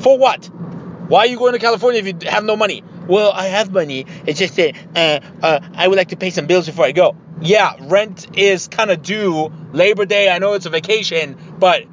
For 0.01 0.19
what? 0.19 0.47
Why 1.09 1.21
are 1.21 1.27
you 1.27 1.39
going 1.39 1.55
to 1.55 1.59
California 1.59 2.01
if 2.01 2.07
you 2.07 2.29
have 2.29 2.45
no 2.45 2.57
money? 2.57 2.85
Well, 3.07 3.33
I 3.33 3.47
have 3.47 3.73
money. 3.73 4.05
It's 4.27 4.39
just 4.39 4.57
that 4.57 4.75
uh, 4.95 5.21
uh, 5.43 5.61
I 5.75 5.89
would 5.89 5.97
like 5.97 6.09
to 6.09 6.17
pay 6.17 6.31
some 6.31 6.47
bills 6.47 6.67
before 6.67 6.85
I 6.85 6.93
go. 6.93 7.17
Yeah, 7.41 7.75
rent 7.81 8.37
is 8.37 8.69
kind 8.69 8.91
of 8.91 9.03
due. 9.03 9.51
Labor 9.73 10.05
Day, 10.05 10.29
I 10.29 10.39
know 10.39 10.53
it's 10.53 10.67
a 10.67 10.71
vacation, 10.71 11.37
but 11.59 11.85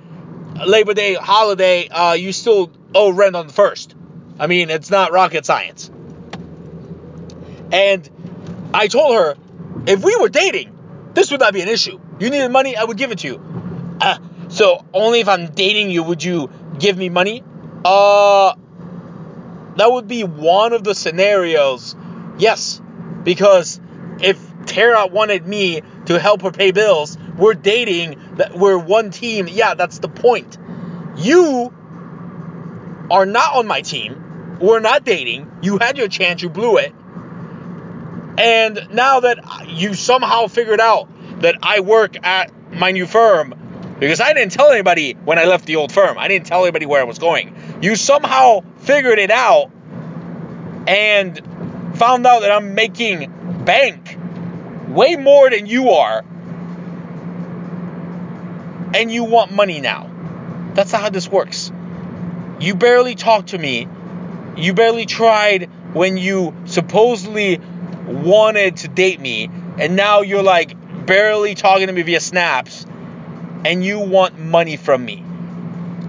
Labor 0.65 0.93
Day 0.93 1.13
holiday, 1.13 1.87
uh, 1.87 2.13
you 2.13 2.33
still 2.33 2.71
owe 2.93 3.11
rent 3.13 3.35
on 3.37 3.47
the 3.47 3.53
first. 3.53 3.94
I 4.39 4.47
mean, 4.47 4.69
it's 4.69 4.89
not 4.89 5.11
rocket 5.11 5.45
science. 5.45 5.89
And 7.71 8.09
I 8.73 8.87
told 8.87 9.15
her, 9.15 9.35
if 9.87 10.03
we 10.03 10.15
were 10.17 10.29
dating, 10.29 10.77
this 11.13 11.31
would 11.31 11.39
not 11.39 11.53
be 11.53 11.61
an 11.61 11.67
issue. 11.67 11.99
You 12.19 12.29
needed 12.29 12.49
money, 12.49 12.75
I 12.75 12.83
would 12.83 12.97
give 12.97 13.11
it 13.11 13.19
to 13.19 13.27
you. 13.27 13.97
Uh, 14.01 14.17
so 14.49 14.85
only 14.93 15.21
if 15.21 15.27
I'm 15.27 15.51
dating 15.51 15.89
you 15.89 16.03
would 16.03 16.23
you 16.23 16.49
give 16.77 16.97
me 16.97 17.09
money? 17.09 17.43
Uh, 17.83 18.55
that 19.77 19.91
would 19.91 20.07
be 20.07 20.23
one 20.23 20.73
of 20.73 20.83
the 20.83 20.95
scenarios. 20.95 21.95
Yes, 22.37 22.81
because 23.23 23.79
if 24.19 24.39
Tara 24.65 25.07
wanted 25.07 25.45
me 25.45 25.81
to 26.05 26.19
help 26.19 26.41
her 26.41 26.51
pay 26.51 26.71
bills, 26.71 27.17
we're 27.37 27.53
dating, 27.53 28.19
we're 28.55 28.77
one 28.77 29.11
team. 29.11 29.47
Yeah, 29.49 29.73
that's 29.75 29.99
the 29.99 30.09
point. 30.09 30.57
You 31.17 31.73
are 33.11 33.25
not 33.25 33.55
on 33.55 33.67
my 33.67 33.81
team. 33.81 34.24
We're 34.59 34.79
not 34.79 35.03
dating. 35.03 35.51
You 35.61 35.77
had 35.77 35.97
your 35.97 36.07
chance, 36.07 36.41
you 36.41 36.49
blew 36.49 36.77
it. 36.77 36.93
And 38.37 38.87
now 38.91 39.21
that 39.21 39.69
you 39.69 39.93
somehow 39.93 40.47
figured 40.47 40.81
out 40.81 41.09
that 41.41 41.55
I 41.63 41.79
work 41.81 42.25
at 42.25 42.51
my 42.71 42.91
new 42.91 43.05
firm, 43.05 43.53
because 43.99 44.19
I 44.19 44.33
didn't 44.33 44.51
tell 44.51 44.71
anybody 44.71 45.13
when 45.13 45.39
I 45.39 45.45
left 45.45 45.65
the 45.65 45.77
old 45.77 45.91
firm, 45.91 46.17
I 46.17 46.27
didn't 46.27 46.47
tell 46.47 46.63
anybody 46.63 46.85
where 46.85 46.99
I 47.01 47.05
was 47.05 47.19
going. 47.19 47.55
You 47.81 47.95
somehow 47.95 48.63
figured 48.79 49.19
it 49.19 49.31
out 49.31 49.71
and 50.87 51.95
found 51.97 52.25
out 52.27 52.41
that 52.41 52.51
I'm 52.51 52.75
making 52.75 53.63
bank 53.63 54.17
way 54.89 55.15
more 55.15 55.49
than 55.49 55.65
you 55.65 55.91
are. 55.91 56.23
And 58.93 59.11
you 59.11 59.23
want 59.23 59.51
money 59.51 59.81
now. 59.81 60.11
That's 60.73 60.91
not 60.91 61.01
how 61.01 61.09
this 61.09 61.27
works. 61.27 61.71
You 62.59 62.75
barely 62.75 63.15
talk 63.15 63.47
to 63.47 63.57
me. 63.57 63.87
You 64.57 64.73
barely 64.73 65.05
tried 65.05 65.69
when 65.93 66.17
you 66.17 66.55
supposedly 66.65 67.59
wanted 68.07 68.77
to 68.77 68.87
date 68.87 69.19
me. 69.19 69.49
And 69.79 69.95
now 69.95 70.21
you're 70.21 70.43
like 70.43 71.05
barely 71.05 71.55
talking 71.55 71.87
to 71.87 71.93
me 71.93 72.01
via 72.03 72.19
snaps. 72.19 72.85
And 73.65 73.83
you 73.83 73.99
want 73.99 74.39
money 74.39 74.77
from 74.77 75.03
me 75.03 75.23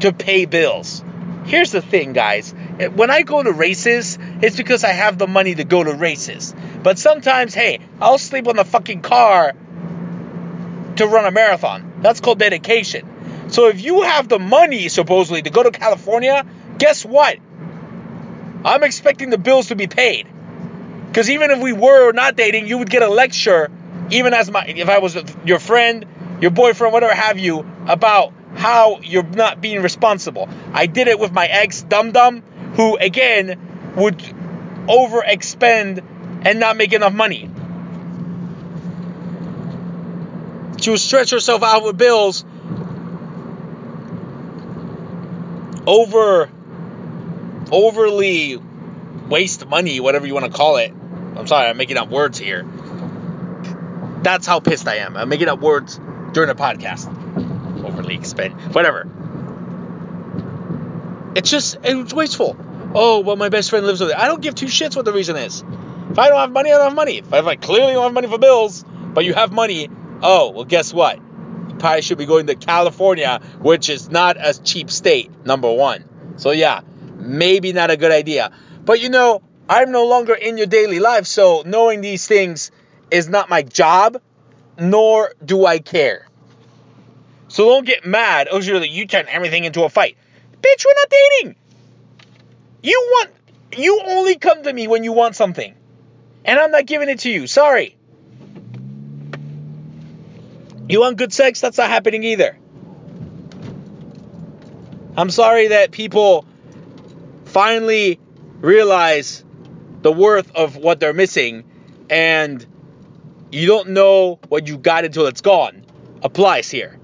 to 0.00 0.12
pay 0.12 0.44
bills. 0.44 1.02
Here's 1.46 1.70
the 1.70 1.80
thing, 1.80 2.12
guys. 2.12 2.54
Eh, 2.78 2.88
when 2.88 3.10
I 3.10 3.22
go 3.22 3.42
to 3.42 3.52
races, 3.52 4.18
it's 4.42 4.56
because 4.56 4.84
I 4.84 4.90
have 4.90 5.16
the 5.16 5.26
money 5.26 5.54
to 5.54 5.64
go 5.64 5.82
to 5.82 5.92
races. 5.92 6.54
But 6.82 6.98
sometimes, 6.98 7.54
hey, 7.54 7.80
I'll 8.00 8.18
sleep 8.18 8.48
on 8.48 8.56
the 8.56 8.64
fucking 8.64 9.02
car 9.02 9.52
to 10.96 11.06
run 11.06 11.24
a 11.24 11.30
marathon. 11.30 12.00
That's 12.02 12.20
called 12.20 12.38
dedication. 12.38 13.48
So 13.48 13.68
if 13.68 13.80
you 13.80 14.02
have 14.02 14.28
the 14.28 14.38
money, 14.38 14.88
supposedly, 14.88 15.42
to 15.42 15.50
go 15.50 15.62
to 15.62 15.70
California, 15.70 16.44
guess 16.78 17.04
what? 17.04 17.38
I'm 18.66 18.82
expecting 18.82 19.30
the 19.30 19.38
bills 19.38 19.68
to 19.68 19.76
be 19.76 19.86
paid. 19.86 20.26
Because 21.06 21.30
even 21.30 21.52
if 21.52 21.60
we 21.60 21.72
were 21.72 22.10
not 22.10 22.36
dating, 22.36 22.66
you 22.66 22.78
would 22.78 22.90
get 22.90 23.02
a 23.02 23.08
lecture, 23.08 23.70
even 24.10 24.34
as 24.34 24.50
my, 24.50 24.66
if 24.66 24.88
I 24.88 24.98
was 24.98 25.16
your 25.44 25.60
friend, 25.60 26.04
your 26.40 26.50
boyfriend, 26.50 26.92
whatever 26.92 27.14
have 27.14 27.38
you, 27.38 27.64
about 27.86 28.32
how 28.56 29.00
you're 29.02 29.22
not 29.22 29.60
being 29.60 29.82
responsible. 29.82 30.48
I 30.72 30.86
did 30.86 31.06
it 31.06 31.20
with 31.20 31.30
my 31.30 31.46
ex, 31.46 31.82
Dum 31.82 32.10
Dum, 32.10 32.42
who 32.74 32.96
again 32.96 33.94
would 33.94 34.18
overexpend 34.18 36.04
and 36.42 36.58
not 36.58 36.76
make 36.76 36.92
enough 36.92 37.12
money. 37.12 37.48
She 40.80 40.90
would 40.90 41.00
stretch 41.00 41.30
herself 41.30 41.62
out 41.62 41.84
with 41.84 41.96
bills 41.96 42.44
over 45.86 46.50
overly 47.76 48.58
waste 49.28 49.66
money, 49.66 50.00
whatever 50.00 50.26
you 50.26 50.32
want 50.32 50.46
to 50.46 50.52
call 50.52 50.76
it. 50.76 50.92
I'm 51.36 51.46
sorry, 51.46 51.68
I'm 51.68 51.76
making 51.76 51.98
up 51.98 52.08
words 52.08 52.38
here. 52.38 52.64
That's 54.22 54.46
how 54.46 54.60
pissed 54.60 54.88
I 54.88 54.96
am. 54.96 55.16
I'm 55.16 55.28
making 55.28 55.48
up 55.48 55.60
words 55.60 56.00
during 56.32 56.48
a 56.48 56.54
podcast. 56.54 57.06
Overly 57.84 58.24
spent, 58.24 58.54
whatever. 58.74 59.06
It's 61.36 61.50
just 61.50 61.76
it's 61.84 62.14
wasteful. 62.14 62.56
Oh, 62.94 63.20
well, 63.20 63.36
my 63.36 63.50
best 63.50 63.68
friend 63.68 63.84
lives 63.84 64.00
with 64.00 64.10
it. 64.10 64.16
I 64.16 64.26
don't 64.26 64.40
give 64.40 64.54
two 64.54 64.66
shits 64.66 64.96
what 64.96 65.04
the 65.04 65.12
reason 65.12 65.36
is. 65.36 65.62
If 66.10 66.18
I 66.18 66.28
don't 66.28 66.38
have 66.38 66.52
money, 66.52 66.72
I 66.72 66.78
don't 66.78 66.86
have 66.86 66.94
money. 66.94 67.18
If 67.18 67.32
I 67.32 67.56
clearly 67.56 67.92
don't 67.92 68.04
have 68.04 68.14
money 68.14 68.28
for 68.28 68.38
bills, 68.38 68.84
but 69.12 69.26
you 69.26 69.34
have 69.34 69.52
money, 69.52 69.90
oh, 70.22 70.50
well, 70.50 70.64
guess 70.64 70.94
what? 70.94 71.18
You 71.18 71.74
probably 71.78 72.00
should 72.00 72.16
be 72.16 72.24
going 72.24 72.46
to 72.46 72.54
California, 72.54 73.42
which 73.60 73.90
is 73.90 74.08
not 74.08 74.38
a 74.38 74.58
cheap 74.58 74.90
state, 74.90 75.30
number 75.44 75.70
one. 75.70 76.04
So, 76.36 76.52
yeah, 76.52 76.80
maybe 77.16 77.72
not 77.72 77.90
a 77.90 77.96
good 77.96 78.12
idea. 78.12 78.52
But 78.84 79.00
you 79.00 79.08
know, 79.08 79.42
I'm 79.68 79.90
no 79.90 80.06
longer 80.06 80.34
in 80.34 80.58
your 80.58 80.66
daily 80.66 81.00
life, 81.00 81.26
so 81.26 81.62
knowing 81.66 82.00
these 82.00 82.26
things 82.26 82.70
is 83.10 83.28
not 83.28 83.48
my 83.48 83.62
job, 83.62 84.20
nor 84.78 85.34
do 85.44 85.66
I 85.66 85.78
care. 85.78 86.26
So 87.48 87.66
don't 87.66 87.86
get 87.86 88.04
mad. 88.04 88.48
Oh, 88.50 88.60
you 88.60 89.06
turn 89.06 89.26
everything 89.28 89.64
into 89.64 89.84
a 89.84 89.88
fight. 89.88 90.16
Bitch, 90.60 90.84
we're 90.84 90.94
not 90.94 91.10
dating. 91.10 91.56
You 92.82 93.08
want, 93.10 93.30
you 93.76 94.00
only 94.04 94.36
come 94.36 94.62
to 94.62 94.72
me 94.72 94.88
when 94.88 95.04
you 95.04 95.12
want 95.12 95.36
something. 95.36 95.74
And 96.44 96.58
I'm 96.58 96.70
not 96.70 96.86
giving 96.86 97.08
it 97.08 97.20
to 97.20 97.30
you. 97.30 97.46
Sorry. 97.46 97.96
You 100.88 101.00
want 101.00 101.16
good 101.16 101.32
sex? 101.32 101.60
That's 101.60 101.78
not 101.78 101.88
happening 101.88 102.22
either. 102.22 102.56
I'm 105.16 105.30
sorry 105.30 105.68
that 105.68 105.90
people 105.90 106.44
finally 107.56 108.20
realize 108.60 109.42
the 110.02 110.12
worth 110.12 110.54
of 110.54 110.76
what 110.76 111.00
they're 111.00 111.14
missing 111.14 111.64
and 112.10 112.66
you 113.50 113.66
don't 113.66 113.88
know 113.88 114.38
what 114.48 114.68
you 114.68 114.76
got 114.76 115.06
until 115.06 115.26
it's 115.26 115.40
gone 115.40 115.82
applies 116.22 116.70
here. 116.70 117.00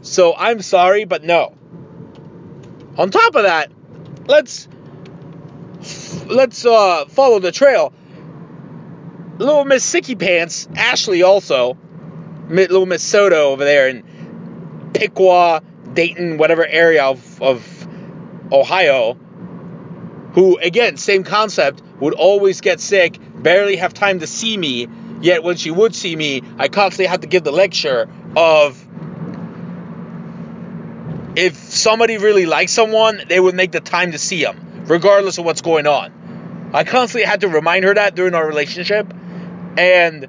So 0.00 0.34
I'm 0.34 0.62
sorry, 0.62 1.04
but 1.04 1.24
no. 1.24 1.54
On 2.96 3.10
top 3.10 3.34
of 3.34 3.42
that, 3.42 3.70
let's 4.24 4.66
let's 6.24 6.64
uh, 6.64 7.04
follow 7.10 7.38
the 7.38 7.52
trail. 7.52 7.92
Little 9.36 9.66
Miss 9.66 9.84
Sicky 9.84 10.18
Pants, 10.18 10.68
Ashley 10.74 11.22
also, 11.22 11.76
little 12.48 12.86
Miss 12.86 13.02
Soto 13.02 13.50
over 13.50 13.66
there 13.66 13.90
in 13.90 14.90
Piqua, 14.94 15.62
Dayton, 15.92 16.38
whatever 16.38 16.64
area 16.64 17.04
of, 17.04 17.42
of 17.42 17.88
Ohio, 18.50 19.18
who 20.32 20.56
again, 20.58 20.96
same 20.96 21.24
concept, 21.24 21.82
would 22.00 22.14
always 22.14 22.60
get 22.60 22.80
sick, 22.80 23.18
barely 23.42 23.76
have 23.76 23.94
time 23.94 24.20
to 24.20 24.26
see 24.26 24.56
me. 24.56 24.88
Yet 25.20 25.42
when 25.44 25.56
she 25.56 25.70
would 25.70 25.94
see 25.94 26.16
me, 26.16 26.42
I 26.58 26.68
constantly 26.68 27.06
had 27.06 27.22
to 27.22 27.28
give 27.28 27.44
the 27.44 27.52
lecture 27.52 28.08
of 28.36 28.84
if 31.36 31.56
somebody 31.56 32.18
really 32.18 32.46
likes 32.46 32.72
someone, 32.72 33.22
they 33.28 33.40
would 33.40 33.54
make 33.54 33.72
the 33.72 33.80
time 33.80 34.12
to 34.12 34.18
see 34.18 34.42
them, 34.42 34.84
regardless 34.86 35.38
of 35.38 35.44
what's 35.44 35.62
going 35.62 35.86
on. 35.86 36.70
I 36.74 36.84
constantly 36.84 37.26
had 37.26 37.42
to 37.42 37.48
remind 37.48 37.84
her 37.84 37.94
that 37.94 38.14
during 38.14 38.34
our 38.34 38.46
relationship, 38.46 39.12
and 39.76 40.28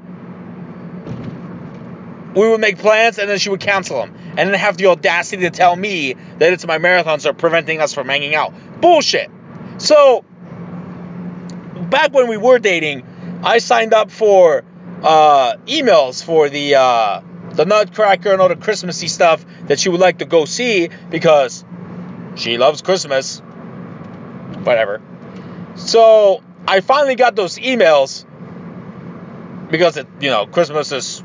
we 2.35 2.49
would 2.49 2.61
make 2.61 2.77
plans 2.77 3.19
and 3.19 3.29
then 3.29 3.37
she 3.37 3.49
would 3.49 3.59
cancel 3.59 3.99
them, 3.99 4.15
and 4.37 4.49
then 4.49 4.53
have 4.53 4.77
the 4.77 4.87
audacity 4.87 5.43
to 5.43 5.49
tell 5.49 5.75
me 5.75 6.13
that 6.39 6.53
it's 6.53 6.65
my 6.65 6.77
marathons 6.77 7.25
are 7.25 7.33
preventing 7.33 7.81
us 7.81 7.93
from 7.93 8.07
hanging 8.09 8.35
out. 8.35 8.53
Bullshit. 8.81 9.29
So, 9.83 10.23
back 11.89 12.13
when 12.13 12.29
we 12.29 12.37
were 12.37 12.57
dating, 12.57 13.05
I 13.43 13.57
signed 13.57 13.93
up 13.93 14.11
for 14.11 14.63
uh, 15.03 15.57
emails 15.65 16.23
for 16.23 16.47
the 16.47 16.75
uh, 16.75 17.21
the 17.51 17.65
Nutcracker 17.65 18.31
and 18.31 18.41
all 18.41 18.47
the 18.47 18.55
Christmassy 18.55 19.09
stuff 19.09 19.45
that 19.67 19.81
she 19.81 19.89
would 19.89 19.99
like 19.99 20.19
to 20.19 20.25
go 20.25 20.45
see 20.45 20.89
because 21.09 21.65
she 22.35 22.57
loves 22.57 22.81
Christmas. 22.81 23.39
Whatever. 24.63 25.01
So 25.75 26.41
I 26.65 26.79
finally 26.79 27.15
got 27.15 27.35
those 27.35 27.57
emails 27.57 28.23
because 29.69 29.97
it, 29.97 30.07
you 30.21 30.29
know, 30.29 30.45
Christmas 30.45 30.93
is 30.93 31.21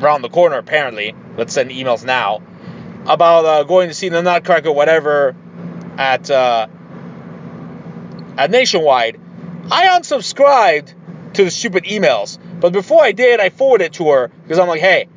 around 0.00 0.22
the 0.22 0.28
corner 0.28 0.56
apparently. 0.56 1.16
Let's 1.36 1.52
send 1.52 1.72
emails 1.72 2.04
now 2.04 2.42
about 3.06 3.44
uh, 3.44 3.64
going 3.64 3.88
to 3.88 3.94
see 3.94 4.08
the 4.08 4.22
Nutcracker, 4.22 4.70
whatever, 4.70 5.34
at 5.98 6.30
uh, 6.30 6.68
at 8.40 8.50
Nationwide. 8.50 9.20
I 9.70 9.88
unsubscribed 9.88 10.94
to 11.34 11.44
the 11.44 11.50
stupid 11.50 11.84
emails, 11.84 12.38
but 12.58 12.72
before 12.72 13.04
I 13.04 13.12
did, 13.12 13.38
I 13.38 13.50
forwarded 13.50 13.88
it 13.88 13.92
to 13.94 14.08
her 14.12 14.28
because 14.28 14.58
I'm 14.58 14.66
like, 14.66 14.80
hey, 14.80 15.08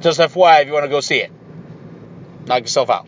just 0.00 0.18
FYI, 0.18 0.62
if 0.62 0.66
you 0.66 0.72
want 0.72 0.84
to 0.84 0.88
go 0.88 1.00
see 1.00 1.18
it, 1.18 1.30
knock 2.46 2.62
yourself 2.62 2.88
out. 2.88 3.06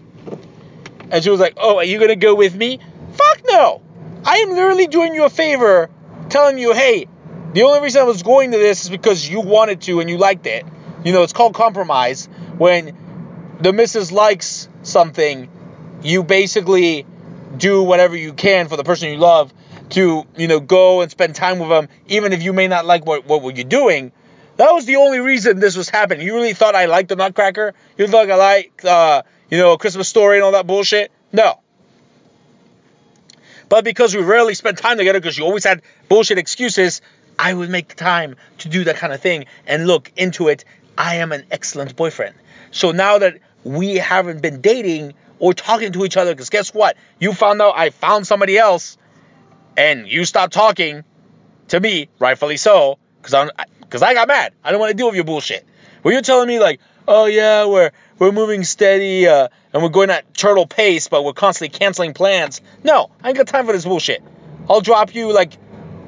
And 1.11 1.25
she 1.25 1.31
was 1.31 1.41
like, 1.41 1.55
oh, 1.57 1.79
are 1.79 1.85
you 1.85 1.99
gonna 1.99 2.17
go 2.17 2.35
with 2.35 2.55
me? 2.55 2.81
Fuck 3.13 3.41
no! 3.49 3.81
I 4.27 4.37
am 4.41 4.51
literally 4.51 4.87
doing 4.87 5.15
you 5.15 5.25
a 5.25 5.31
favor, 5.31 5.89
telling 6.29 6.59
you, 6.59 6.75
hey, 6.75 7.09
the 7.55 7.63
only 7.63 7.81
reason 7.81 8.03
I 8.03 8.05
was 8.05 8.23
going 8.23 8.53
to 8.53 8.59
this 8.59 8.85
is 8.85 8.91
because 8.91 9.27
you 9.27 9.41
wanted 9.41 9.81
to 9.83 10.01
and 10.01 10.11
you 10.11 10.19
liked 10.19 10.47
it. 10.47 10.67
You 11.03 11.15
know, 11.15 11.23
it's 11.23 11.33
called 11.33 11.55
compromise. 11.55 12.29
When 12.59 13.57
the 13.59 13.73
missus 13.73 14.13
likes 14.13 14.69
something, 14.83 15.49
you 16.03 16.23
basically 16.25 17.07
do 17.57 17.83
whatever 17.83 18.17
you 18.17 18.33
can 18.33 18.69
for 18.69 18.77
the 18.77 18.85
person 18.85 19.11
you 19.11 19.17
love 19.17 19.53
to, 19.91 20.25
you 20.37 20.49
know, 20.49 20.61
go 20.61 21.01
and 21.01 21.11
spend 21.11 21.35
time 21.35 21.59
with 21.59 21.69
them, 21.69 21.89
even 22.07 22.33
if 22.33 22.43
you 22.43 22.53
may 22.53 22.69
not 22.69 22.87
like 22.87 23.05
what, 23.05 23.27
what 23.27 23.57
you're 23.57 23.65
doing. 23.65 24.13
That 24.57 24.73
was 24.73 24.85
the 24.85 24.97
only 24.97 25.21
reason 25.21 25.59
this 25.59 25.77
was 25.77 25.89
happening. 25.89 26.27
You 26.27 26.35
really 26.35 26.53
thought 26.53 26.75
I 26.75 26.87
liked 26.87 27.09
the 27.09 27.17
Nutcracker? 27.17 27.75
You 27.97 28.07
thought 28.07 28.31
I 28.31 28.37
liked, 28.37 28.85
uh, 28.85 29.23
you 29.51 29.59
know, 29.59 29.77
Christmas 29.79 30.09
story 30.09 30.37
and 30.37 30.45
all 30.45 30.53
that 30.53 30.67
bullshit? 30.67 31.11
No. 31.33 31.61
But 33.69 33.85
because 33.85 34.15
we 34.15 34.23
rarely 34.23 34.55
spent 34.55 34.79
time 34.79 34.99
together, 34.99 35.21
because 35.21 35.39
you 35.39 35.45
always 35.45 35.65
had 35.65 35.83
bullshit 36.09 36.39
excuses, 36.39 37.01
I 37.39 37.55
would 37.55 37.71
make 37.71 37.89
the 37.89 37.95
time 37.95 38.37
to 38.59 38.69
do 38.69 38.85
that 38.85 38.97
kind 38.97 39.13
of 39.13 39.21
thing 39.21 39.47
and 39.67 39.87
look 39.87 40.13
into 40.17 40.49
it. 40.49 40.65
I 40.99 41.17
am 41.17 41.33
an 41.33 41.45
excellent 41.51 41.97
boyfriend. 41.97 42.35
So 42.71 42.91
now 42.93 43.19
that 43.19 43.39
we 43.65 43.95
haven't 43.95 44.43
been 44.43 44.61
dating 44.61 45.15
or 45.41 45.53
talking 45.53 45.93
to 45.93 46.05
each 46.05 46.17
other, 46.17 46.33
because 46.33 46.51
guess 46.51 46.73
what? 46.73 46.97
You 47.19 47.33
found 47.33 47.61
out 47.61 47.73
I 47.77 47.91
found 47.91 48.27
somebody 48.27 48.57
else 48.57 48.97
and 49.77 50.07
you 50.07 50.25
stopped 50.25 50.53
talking 50.53 51.03
to 51.69 51.81
me, 51.81 52.09
rightfully 52.19 52.57
so, 52.57 52.99
because 53.21 53.35
I'm 53.35 53.51
because 53.81 54.03
I 54.03 54.15
got 54.15 54.29
mad. 54.29 54.53
I 54.63 54.71
don't 54.71 54.79
want 54.79 54.91
to 54.91 54.97
deal 54.97 55.07
with 55.07 55.17
your 55.17 55.25
bullshit. 55.25 55.67
Where 56.03 56.15
you're 56.15 56.23
telling 56.23 56.47
me 56.47 56.61
like, 56.61 56.81
oh 57.09 57.25
yeah, 57.27 57.67
we're 57.67 57.91
we're 58.19 58.33
moving 58.33 58.63
steady 58.65 59.27
uh, 59.27 59.49
and 59.73 59.83
we're 59.83 59.89
going 59.89 60.11
at 60.11 60.33
turtle 60.35 60.67
pace, 60.67 61.09
but 61.09 61.25
we're 61.25 61.33
constantly 61.33 61.77
canceling 61.77 62.15
plans. 62.15 62.61
No, 62.85 63.11
I 63.23 63.29
ain't 63.29 63.37
got 63.37 63.49
time 63.49 63.67
for 63.67 63.73
this 63.73 63.85
bullshit. 63.85 64.23
I'll 64.69 64.81
drop 64.81 65.15
you 65.15 65.33
like, 65.33 65.55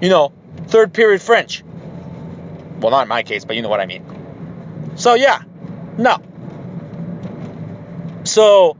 you 0.01 0.11
know, 0.11 0.33
third 0.69 0.93
period 0.93 1.23
French. 1.23 1.65
Well, 2.81 2.91
not 2.91 3.03
in 3.03 3.09
my 3.09 3.23
case, 3.23 3.45
but 3.45 3.57
you 3.57 3.63
know 3.63 3.69
what 3.69 3.81
I 3.81 3.87
mean. 3.87 4.93
So 4.97 5.15
yeah, 5.15 5.43
no. 5.97 6.19
So 8.25 8.77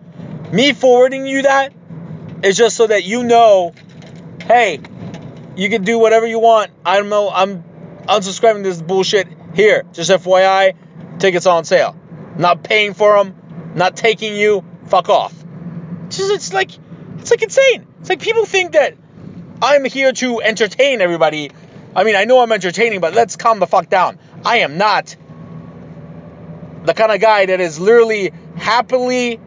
me 0.53 0.73
forwarding 0.73 1.27
you 1.27 1.43
that 1.43 1.73
is 2.43 2.57
just 2.57 2.77
so 2.77 2.87
that 2.87 3.05
you 3.05 3.25
know, 3.25 3.73
hey, 4.45 4.81
you 5.57 5.69
can 5.71 5.83
do 5.83 5.99
whatever 5.99 6.27
you 6.27 6.39
want. 6.39 6.71
I 6.85 6.99
don't 6.99 7.09
know. 7.09 7.31
I'm 7.31 7.65
unsubscribing 8.07 8.63
this 8.63 8.81
bullshit 8.81 9.29
here. 9.55 9.85
Just 9.93 10.11
FYI, 10.11 10.75
tickets 11.19 11.47
on 11.47 11.65
sale. 11.65 11.97
Not 12.37 12.63
paying 12.63 12.95
for 12.95 13.17
them. 13.17 13.73
Not 13.75 13.97
taking 13.97 14.37
you. 14.37 14.65
Fuck 14.87 15.09
off. 15.09 15.35
It's, 16.07 16.19
just, 16.19 16.33
it's 16.33 16.53
like 16.53 16.71
it's 17.19 17.31
like 17.31 17.43
insane. 17.43 17.87
It's 18.01 18.11
like 18.11 18.21
people 18.21 18.45
think 18.45 18.73
that 18.73 18.97
I'm 19.63 19.85
here 19.85 20.13
to 20.13 20.43
entertain 20.43 21.01
everybody. 21.01 21.51
I 21.95 22.05
mean, 22.05 22.17
I 22.17 22.25
know 22.25 22.41
I'm 22.41 22.53
entertaining, 22.53 23.01
but 23.01 23.15
let's 23.15 23.37
calm 23.37 23.59
the 23.61 23.67
fuck 23.67 23.89
down. 23.89 24.19
I 24.45 24.59
am 24.59 24.77
not 24.77 25.15
the 26.85 26.95
kind 26.95 27.13
of 27.13 27.21
guy 27.21 27.47
that 27.47 27.61
is 27.61 27.79
literally 27.79 28.33
happily 28.57 29.41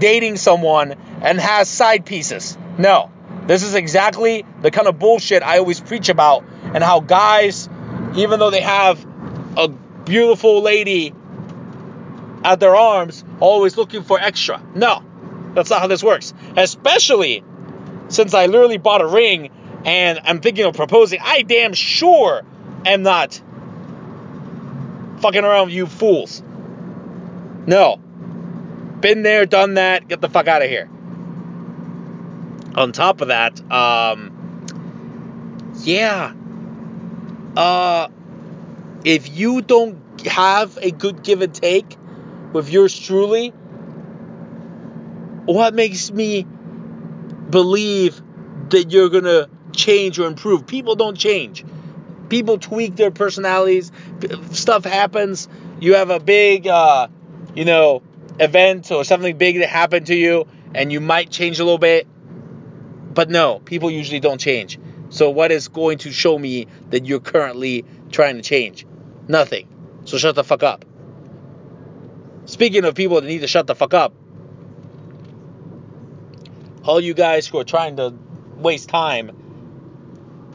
dating 0.00 0.36
someone 0.36 0.96
and 1.22 1.38
has 1.38 1.68
side 1.68 2.04
pieces. 2.04 2.58
No. 2.78 3.10
This 3.46 3.62
is 3.62 3.74
exactly 3.74 4.44
the 4.62 4.70
kind 4.70 4.88
of 4.88 4.98
bullshit 4.98 5.42
I 5.42 5.58
always 5.58 5.80
preach 5.80 6.08
about 6.08 6.44
and 6.74 6.82
how 6.82 7.00
guys, 7.00 7.68
even 8.16 8.38
though 8.38 8.50
they 8.50 8.60
have 8.60 9.04
a 9.56 9.68
beautiful 9.68 10.62
lady 10.62 11.14
at 12.44 12.60
their 12.60 12.74
arms, 12.74 13.24
always 13.38 13.76
looking 13.76 14.02
for 14.02 14.20
extra. 14.20 14.62
No, 14.74 15.02
that's 15.54 15.70
not 15.70 15.80
how 15.80 15.86
this 15.86 16.02
works. 16.02 16.32
Especially 16.56 17.44
since 18.08 18.34
I 18.34 18.46
literally 18.46 18.78
bought 18.78 19.00
a 19.00 19.06
ring 19.06 19.50
and 19.84 20.20
I'm 20.24 20.40
thinking 20.40 20.64
of 20.64 20.74
proposing, 20.74 21.20
I 21.22 21.42
damn 21.42 21.72
sure 21.74 22.42
am 22.84 23.02
not 23.02 23.40
fucking 25.20 25.44
around 25.44 25.66
with 25.66 25.74
you 25.74 25.86
fools. 25.86 26.42
No. 27.66 28.00
Been 29.00 29.22
there, 29.22 29.46
done 29.46 29.74
that, 29.74 30.08
get 30.08 30.20
the 30.20 30.28
fuck 30.28 30.46
out 30.46 30.62
of 30.62 30.68
here. 30.68 30.88
On 32.74 32.92
top 32.92 33.20
of 33.20 33.28
that, 33.28 33.60
um, 33.70 34.36
yeah. 35.82 36.32
Uh, 37.56 38.08
if 39.04 39.34
you 39.36 39.62
don't 39.62 39.98
have 40.26 40.78
a 40.80 40.90
good 40.90 41.22
give 41.22 41.42
and 41.42 41.54
take 41.54 41.96
with 42.52 42.70
yours 42.70 42.98
truly, 42.98 43.48
what 45.46 45.74
makes 45.74 46.10
me 46.10 46.46
believe 47.48 48.20
that 48.68 48.92
you're 48.92 49.08
gonna 49.08 49.48
change 49.72 50.18
or 50.18 50.26
improve? 50.26 50.66
People 50.66 50.94
don't 50.94 51.16
change. 51.16 51.64
People 52.28 52.58
tweak 52.58 52.96
their 52.96 53.10
personalities. 53.10 53.90
Stuff 54.52 54.84
happens. 54.84 55.48
You 55.80 55.94
have 55.94 56.10
a 56.10 56.20
big, 56.20 56.68
uh, 56.68 57.08
you 57.54 57.64
know, 57.64 58.02
event 58.40 58.90
or 58.90 59.04
something 59.04 59.36
big 59.36 59.58
that 59.58 59.68
happened 59.68 60.06
to 60.06 60.14
you, 60.14 60.46
and 60.74 60.90
you 60.90 61.00
might 61.00 61.30
change 61.30 61.60
a 61.60 61.64
little 61.64 61.78
bit. 61.78 62.08
But 63.14 63.28
no, 63.28 63.60
people 63.60 63.90
usually 63.90 64.20
don't 64.20 64.40
change. 64.40 64.78
So 65.10 65.30
what 65.30 65.52
is 65.52 65.68
going 65.68 65.98
to 65.98 66.12
show 66.12 66.38
me 66.38 66.66
that 66.90 67.04
you're 67.04 67.20
currently 67.20 67.84
trying 68.10 68.36
to 68.36 68.42
change? 68.42 68.86
Nothing. 69.28 69.68
So 70.04 70.18
shut 70.18 70.34
the 70.34 70.44
fuck 70.44 70.62
up. 70.62 70.84
Speaking 72.46 72.84
of 72.84 72.94
people 72.94 73.20
that 73.20 73.26
need 73.26 73.40
to 73.40 73.46
shut 73.46 73.66
the 73.66 73.74
fuck 73.74 73.94
up, 73.94 74.14
all 76.84 77.00
you 77.00 77.14
guys 77.14 77.46
who 77.46 77.58
are 77.58 77.64
trying 77.64 77.96
to 77.96 78.14
waste 78.56 78.88
time 78.88 79.30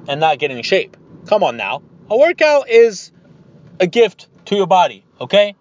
and 0.08 0.20
not 0.20 0.40
get 0.40 0.52
in 0.52 0.62
shape. 0.64 0.98
Come 1.28 1.44
on 1.44 1.58
now. 1.58 1.84
A 2.10 2.18
workout 2.18 2.70
is 2.70 3.12
a 3.80 3.88
gift 3.88 4.28
to 4.46 4.56
your 4.56 4.68
body, 4.68 5.04
okay? 5.20 5.56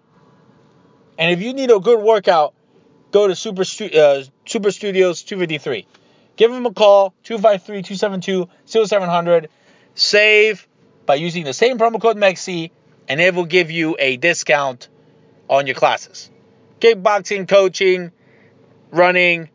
And 1.17 1.31
if 1.31 1.41
you 1.41 1.53
need 1.53 1.71
a 1.71 1.79
good 1.79 2.01
workout, 2.01 2.53
go 3.11 3.27
to 3.27 3.35
Super, 3.35 3.61
uh, 3.61 4.23
Super 4.45 4.71
Studios 4.71 5.23
253. 5.23 5.87
Give 6.35 6.51
them 6.51 6.65
a 6.65 6.73
call, 6.73 7.13
253 7.23 7.83
272 7.83 8.49
0700. 8.65 9.49
Save 9.93 10.67
by 11.05 11.15
using 11.15 11.45
the 11.45 11.53
same 11.53 11.77
promo 11.77 12.01
code 12.01 12.17
MEXI, 12.17 12.71
and 13.07 13.21
it 13.21 13.33
will 13.33 13.45
give 13.45 13.71
you 13.71 13.95
a 13.97 14.17
discount 14.17 14.89
on 15.49 15.67
your 15.67 15.75
classes. 15.75 16.29
Kickboxing, 16.79 17.47
coaching, 17.47 18.11
running, 18.91 19.49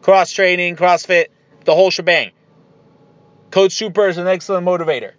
cross 0.00 0.30
training, 0.32 0.76
CrossFit, 0.76 1.26
the 1.64 1.74
whole 1.74 1.90
shebang. 1.90 2.30
Coach 3.50 3.72
Super 3.72 4.08
is 4.08 4.16
an 4.16 4.26
excellent 4.26 4.66
motivator. 4.66 5.12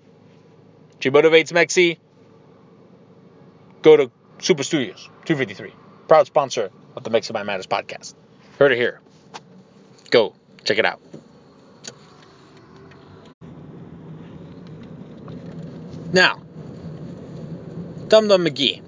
She 0.99 1.11
motivates 1.11 1.51
Mexi. 1.51 1.97
Go 3.81 3.97
to 3.97 4.11
Super 4.45 4.61
Studios 4.61 5.09
253. 5.25 5.73
Proud 6.07 6.27
sponsor 6.27 6.69
of 6.95 7.03
the 7.03 7.09
Mexi 7.09 7.33
Mind 7.33 7.47
Matters 7.47 7.65
podcast. 7.65 8.13
Heard 8.59 8.71
it 8.71 8.75
here. 8.75 9.01
Go 10.11 10.35
check 10.63 10.77
it 10.77 10.85
out. 10.85 11.01
Now, 16.13 16.35
Dum 18.07 18.27
Dum 18.27 18.45
McGee. 18.45 18.83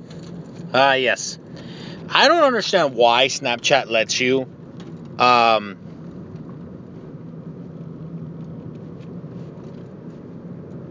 Ah, 0.76 0.92
uh, 0.92 0.94
yes. 0.94 1.40
I 2.08 2.28
don't 2.28 2.44
understand 2.44 2.94
why 2.94 3.26
Snapchat 3.26 3.90
lets 3.90 4.20
you 4.20 4.42
um, 5.18 5.76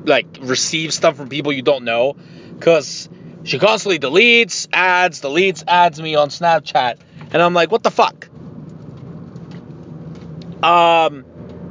like 0.04 0.26
receive 0.40 0.92
stuff 0.92 1.16
from 1.16 1.28
people 1.28 1.52
you 1.52 1.62
don't 1.62 1.84
know 1.84 2.16
because 2.56 3.08
she 3.46 3.60
constantly 3.60 3.98
deletes 3.98 4.66
ads, 4.72 5.22
deletes 5.22 5.62
ads 5.66 6.02
me 6.02 6.16
on 6.16 6.28
Snapchat, 6.28 6.98
and 7.30 7.40
I'm 7.40 7.54
like, 7.54 7.70
what 7.70 7.82
the 7.82 7.90
fuck? 7.90 8.28
Um, 10.62 11.24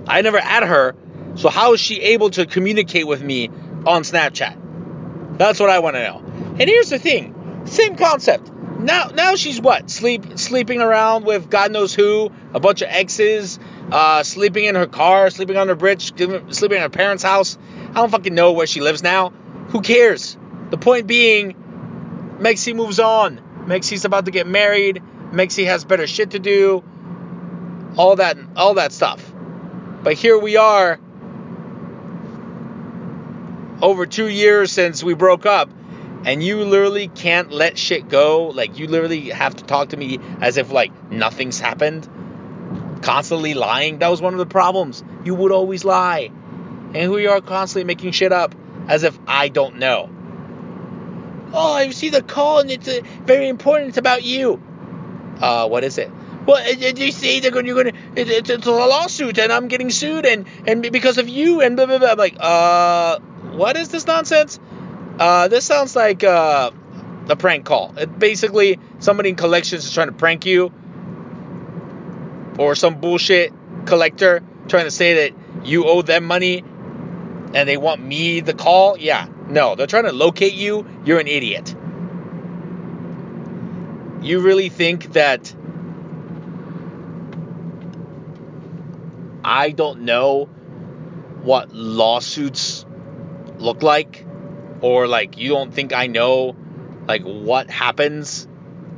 I 0.08 0.22
never 0.22 0.38
add 0.38 0.64
her, 0.64 0.96
so 1.36 1.50
how 1.50 1.74
is 1.74 1.82
she 1.82 2.02
able 2.02 2.30
to 2.32 2.46
communicate 2.46 3.06
with 3.06 3.22
me 3.22 3.50
on 3.86 4.04
Snapchat? 4.04 5.38
That's 5.38 5.60
what 5.60 5.70
I 5.70 5.80
want 5.80 5.98
to 5.98 6.04
know. 6.04 6.24
And 6.60 6.62
here's 6.62 6.90
the 6.90 7.00
thing, 7.00 7.66
same 7.66 7.98
concept. 7.98 8.52
Now, 8.80 9.08
now 9.08 9.36
she's 9.36 9.60
what? 9.60 9.90
Sleep, 9.90 10.40
sleeping 10.40 10.82
around 10.82 11.26
with 11.26 11.50
God 11.50 11.72
knows 11.72 11.94
who, 11.94 12.32
a 12.54 12.60
bunch 12.60 12.84
of 12.84 12.88
exes, 12.90 13.60
uh, 13.92 14.24
sleeping 14.24 14.66
in 14.66 14.76
her 14.76 14.88
car, 14.88 15.30
sleeping 15.30 15.58
on 15.58 15.68
her 15.68 15.76
bridge, 15.76 16.16
sleeping 16.16 16.78
in 16.78 16.82
her 16.82 16.90
parents' 16.90 17.24
house. 17.24 17.58
I 17.90 17.96
don't 17.96 18.12
fucking 18.12 18.34
know 18.34 18.54
where 18.54 18.68
she 18.68 18.80
lives 18.80 19.04
now. 19.04 19.32
Who 19.70 19.82
cares? 19.82 20.38
The 20.70 20.78
point 20.78 21.08
being, 21.08 21.56
Mexi 22.40 22.76
moves 22.76 23.00
on. 23.00 23.40
Mexi's 23.66 24.06
about 24.06 24.26
to 24.26 24.32
get 24.32 24.48
married. 24.48 25.02
Mexi 25.32 25.66
has 25.66 25.86
better 25.86 26.08
shit 26.08 26.32
to 26.32 26.40
do. 26.40 26.84
All 27.98 28.18
that, 28.18 28.38
all 28.56 28.76
that 28.76 28.92
stuff. 28.92 29.34
But 30.04 30.14
here 30.14 30.38
we 30.38 30.58
are, 30.58 31.00
over 33.82 34.06
two 34.06 34.28
years 34.28 34.72
since 34.72 35.04
we 35.04 35.14
broke 35.14 35.46
up, 35.46 35.70
and 36.26 36.44
you 36.44 36.64
literally 36.64 37.08
can't 37.08 37.52
let 37.52 37.78
shit 37.78 38.10
go. 38.10 38.48
Like 38.48 38.78
you 38.80 38.88
literally 38.88 39.30
have 39.30 39.56
to 39.56 39.64
talk 39.64 39.90
to 39.90 39.98
me 39.98 40.20
as 40.42 40.58
if 40.58 40.72
like 40.72 41.12
nothing's 41.12 41.60
happened. 41.60 42.08
Constantly 43.02 43.54
lying. 43.54 44.00
That 44.00 44.10
was 44.10 44.22
one 44.22 44.34
of 44.34 44.40
the 44.40 44.46
problems. 44.46 45.04
You 45.24 45.36
would 45.36 45.52
always 45.52 45.86
lie. 45.86 46.32
And 46.94 47.12
we 47.12 47.28
are 47.28 47.42
constantly 47.42 47.86
making 47.86 48.12
shit 48.12 48.32
up 48.32 48.56
as 48.88 49.04
if 49.04 49.18
I 49.28 49.50
don't 49.50 49.78
know. 49.78 50.10
Oh, 51.56 51.74
I 51.74 51.90
see 51.92 52.10
the 52.10 52.22
call 52.22 52.60
and 52.60 52.70
it's 52.70 52.88
uh, 52.88 53.00
very 53.24 53.48
important. 53.48 53.90
It's 53.90 53.98
about 53.98 54.24
you. 54.24 54.62
Uh, 55.42 55.68
what 55.68 55.84
is 55.84 55.98
it? 55.98 56.12
Well, 56.46 56.62
you 56.74 57.12
say 57.12 57.40
they're 57.40 57.50
going, 57.50 57.66
you're 57.66 57.82
going 57.82 57.96
to, 57.96 58.22
it's, 58.22 58.50
it's 58.50 58.68
a 58.68 58.72
lawsuit 58.72 59.40
and 59.40 59.52
I'm 59.52 59.68
getting 59.68 59.90
sued 59.90 60.26
and, 60.26 60.46
and 60.68 60.82
because 60.92 61.18
of 61.18 61.28
you 61.28 61.62
and 61.62 61.76
blah, 61.76 61.86
blah, 61.86 61.98
blah. 61.98 62.10
I'm 62.10 62.18
like, 62.18 62.36
uh, 62.40 63.20
what 63.54 63.78
is 63.78 63.90
this 63.90 64.06
nonsense? 64.06 64.60
Uh, 65.18 65.48
this 65.48 65.66
sounds 65.66 65.96
like 65.96 66.24
uh, 66.24 66.72
a 67.30 67.36
prank 67.36 67.66
call. 67.66 67.94
It 67.98 68.20
basically, 68.20 68.80
somebody 69.00 69.30
in 69.30 69.36
collections 69.36 69.86
is 69.86 69.94
trying 69.94 70.08
to 70.08 70.14
prank 70.14 70.46
you 70.46 70.72
or 72.60 72.76
some 72.76 73.00
bullshit 73.00 73.54
collector 73.86 74.44
trying 74.68 74.86
to 74.86 74.92
say 74.92 75.30
that 75.30 75.66
you 75.66 75.86
owe 75.86 76.02
them 76.02 76.26
money 76.26 76.64
and 77.54 77.70
they 77.70 77.78
want 77.78 78.02
me 78.02 78.42
the 78.42 78.54
call, 78.54 78.98
yeah. 78.98 79.28
No, 79.48 79.76
they're 79.76 79.88
trying 79.88 80.06
to 80.06 80.12
locate 80.12 80.54
you. 80.54 80.88
You're 81.06 81.20
an 81.20 81.28
idiot. 81.28 81.76
You 84.22 84.40
really 84.40 84.70
think 84.70 85.14
that 85.14 85.54
I 89.44 89.70
don't 89.70 90.02
know 90.02 90.46
what 91.44 91.72
lawsuits 91.72 92.86
look 93.60 93.84
like? 93.84 94.26
Or 94.82 95.08
like 95.08 95.38
you 95.38 95.50
don't 95.50 95.74
think 95.74 95.94
I 95.94 96.08
know 96.08 96.56
like 97.08 97.22
what 97.22 97.70
happens 97.70 98.48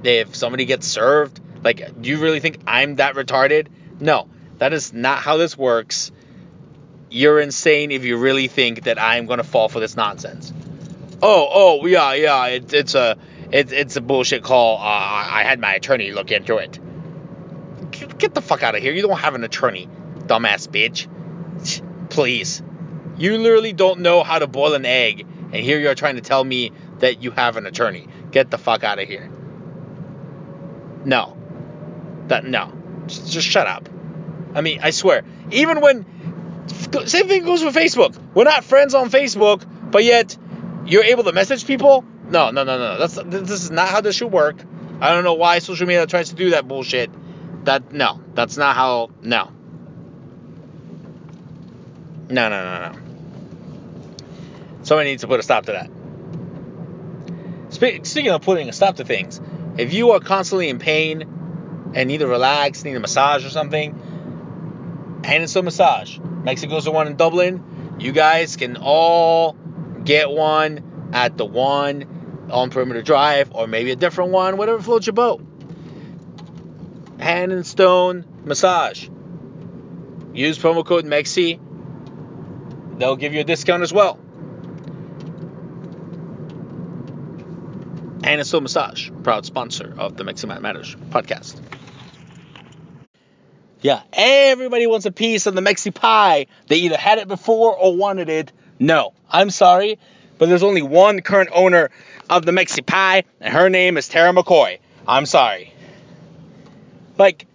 if 0.04 0.36
somebody 0.36 0.64
gets 0.64 0.88
served? 0.88 1.42
Like 1.64 2.02
do 2.02 2.10
you 2.10 2.20
really 2.20 2.40
think 2.40 2.60
I'm 2.66 2.96
that 2.96 3.16
retarded? 3.16 3.68
No, 4.00 4.30
that 4.60 4.72
is 4.72 4.94
not 4.94 5.20
how 5.20 5.36
this 5.36 5.58
works 5.58 6.12
you're 7.10 7.40
insane 7.40 7.92
if 7.92 8.04
you 8.04 8.18
really 8.18 8.48
think 8.48 8.84
that 8.84 9.02
I'm 9.02 9.26
gonna 9.26 9.44
fall 9.44 9.70
for 9.70 9.80
this 9.80 9.96
nonsense. 9.96 10.54
Oh, 11.22 11.48
oh, 11.52 11.86
yeah, 11.86 12.14
yeah, 12.14 12.46
it, 12.48 12.74
it's 12.74 12.94
a, 12.94 13.18
it, 13.52 13.72
it's 13.72 13.96
a 13.96 14.02
bullshit 14.02 14.44
call. 14.44 14.78
Uh, 14.78 14.82
I 14.82 15.44
had 15.44 15.60
my 15.60 15.74
attorney 15.74 16.12
look 16.12 16.32
into 16.32 16.58
it. 16.58 16.80
Get, 18.20 18.36
the 18.36 18.42
fuck 18.42 18.62
out 18.62 18.76
of 18.76 18.82
here. 18.82 18.94
You 18.94 19.02
don't 19.02 19.18
have 19.18 19.34
an 19.34 19.44
attorney, 19.44 19.90
dumbass 20.20 20.68
bitch. 20.68 21.08
Please. 22.10 22.62
You 23.18 23.38
literally 23.38 23.74
don't 23.74 24.02
know 24.02 24.22
how 24.22 24.38
to 24.38 24.46
boil 24.46 24.76
an 24.76 24.86
egg, 24.86 25.22
and 25.22 25.56
here 25.56 25.80
you're 25.80 25.96
trying 25.96 26.16
to 26.16 26.22
tell 26.22 26.44
me 26.44 26.72
that 27.00 27.24
you 27.24 27.32
have 27.32 27.58
an 27.58 27.66
attorney. 27.66 28.08
Get 28.32 28.52
the 28.52 28.60
fuck 28.60 28.84
out 28.84 29.00
of 29.00 29.08
here. 29.08 29.28
No. 31.04 31.36
That 32.28 32.46
no. 32.46 32.72
Just, 33.08 33.32
just 33.32 33.48
shut 33.48 33.66
up. 33.66 33.90
I 34.54 34.62
mean, 34.62 34.80
I 34.84 34.92
swear. 34.92 35.24
Even 35.52 35.82
when 35.82 36.06
same 37.06 37.28
thing 37.28 37.44
goes 37.44 37.64
with 37.64 37.76
Facebook. 37.76 38.18
We're 38.34 38.44
not 38.44 38.64
friends 38.64 38.94
on 38.94 39.10
Facebook, 39.10 39.66
but 39.92 40.04
yet 40.04 40.38
you're 40.86 41.04
able 41.04 41.24
to 41.26 41.34
message 41.34 41.66
people. 41.66 42.06
No, 42.30 42.52
no, 42.52 42.64
no, 42.64 42.78
no. 42.78 43.00
That's 43.00 43.16
this 43.16 43.50
is 43.64 43.72
not 43.72 43.90
how 43.90 44.02
this 44.02 44.16
should 44.16 44.32
work. 44.32 44.58
I 45.00 45.14
don't 45.14 45.24
know 45.24 45.36
why 45.36 45.60
social 45.60 45.88
media 45.88 46.06
tries 46.08 46.30
to 46.30 46.36
do 46.36 46.52
that 46.52 46.68
bullshit. 46.68 47.10
That 47.66 47.92
no, 47.92 48.22
that's 48.34 48.58
not 48.58 48.76
how. 48.76 49.10
No. 49.22 49.52
No, 52.30 52.50
no, 52.50 52.64
no, 52.64 52.92
no. 52.92 53.00
Somebody 54.84 55.12
needs 55.12 55.22
to 55.22 55.28
put 55.28 55.40
a 55.40 55.44
stop 55.44 55.66
to 55.66 55.72
that. 55.74 55.90
Speaking 57.70 58.32
of 58.32 58.42
putting 58.42 58.70
a 58.70 58.74
stop 58.74 58.98
to 58.98 59.06
things, 59.06 59.40
if 59.78 59.94
you 59.94 60.12
are 60.12 60.20
constantly 60.20 60.70
in 60.70 60.80
pain 60.80 61.92
and 61.94 62.08
need 62.08 62.20
to 62.20 62.28
relax, 62.28 62.84
need 62.84 62.96
a 62.96 63.00
massage 63.00 63.46
or 63.46 63.50
something, 63.50 64.02
Stone 65.48 65.66
Massage. 65.66 66.20
Mexico's 66.20 66.86
the 66.86 66.92
one 66.92 67.08
in 67.08 67.18
Dublin. 67.18 67.98
You 68.00 68.12
guys 68.14 68.56
can 68.56 68.78
all 68.78 69.54
get 70.04 70.30
one 70.30 71.10
at 71.14 71.38
the 71.38 71.46
one 71.46 72.48
on 72.50 72.70
Perimeter 72.70 73.02
Drive 73.02 73.54
or 73.54 73.68
maybe 73.68 73.92
a 73.92 73.96
different 73.96 74.32
one, 74.32 74.58
whatever 74.58 74.82
floats 74.82 75.06
your 75.06 75.14
boat. 75.14 75.44
Hand 77.20 77.52
and 77.52 77.66
Stone 77.66 78.26
Massage. 78.46 79.10
Use 80.34 80.58
promo 80.58 80.86
code 80.86 81.06
MEXI. 81.06 81.60
They'll 83.00 83.16
give 83.16 83.34
you 83.34 83.42
a 83.42 83.44
discount 83.44 83.84
as 83.84 83.92
well. 83.92 84.20
Hand 88.24 88.40
and 88.40 88.48
Stone 88.48 88.64
Massage, 88.64 89.10
proud 89.24 89.46
sponsor 89.46 89.94
of 89.98 90.16
the 90.16 90.24
Mexi 90.24 90.48
Mind 90.48 90.62
Matters 90.62 90.96
podcast. 91.10 91.60
Yeah, 93.82 94.02
everybody 94.14 94.88
wants 94.88 95.06
a 95.06 95.12
piece 95.12 95.46
of 95.46 95.54
the 95.54 95.62
Mexi 95.62 95.94
pie. 95.94 96.48
They 96.68 96.78
either 96.78 96.98
had 96.98 97.20
it 97.20 97.28
before 97.28 97.76
or 97.78 97.96
wanted 97.96 98.30
it. 98.30 98.52
No, 98.80 99.14
I'm 99.30 99.50
sorry, 99.50 100.00
but 100.38 100.50
there's 100.50 100.64
only 100.64 100.82
one 100.82 101.22
current 101.22 101.50
owner 101.54 101.92
of 102.30 102.46
the 102.46 102.52
Mexi 102.52 102.86
pie, 102.86 103.24
and 103.40 103.54
her 103.54 103.70
name 103.70 103.98
is 103.98 104.08
Tara 104.08 104.34
McCoy. 104.34 104.80
I'm 105.08 105.26
sorry. 105.26 105.74
Like, 107.18 107.46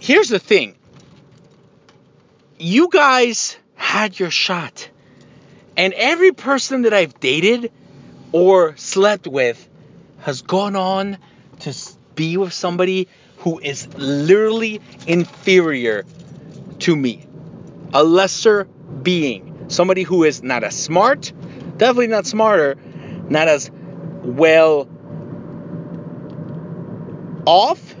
here's 0.00 0.28
the 0.28 0.38
thing 0.38 0.74
you 2.58 2.88
guys 2.88 3.56
had 3.76 4.18
your 4.18 4.30
shot, 4.30 4.88
and 5.76 5.92
every 5.94 6.32
person 6.32 6.82
that 6.82 6.92
I've 6.92 7.18
dated 7.20 7.72
or 8.32 8.76
slept 8.76 9.26
with 9.26 9.68
has 10.20 10.42
gone 10.42 10.76
on 10.76 11.18
to 11.60 11.74
be 12.14 12.36
with 12.36 12.52
somebody 12.52 13.08
who 13.40 13.58
is 13.58 13.88
literally 13.96 14.80
inferior 15.06 16.04
to 16.80 16.94
me. 16.94 17.26
A 17.92 18.04
lesser 18.04 18.64
being. 19.02 19.66
Somebody 19.68 20.02
who 20.02 20.24
is 20.24 20.42
not 20.42 20.64
as 20.64 20.76
smart, 20.76 21.32
definitely 21.76 22.08
not 22.08 22.26
smarter, 22.26 22.76
not 23.28 23.48
as 23.48 23.70
well 24.22 24.88
off, 27.46 27.94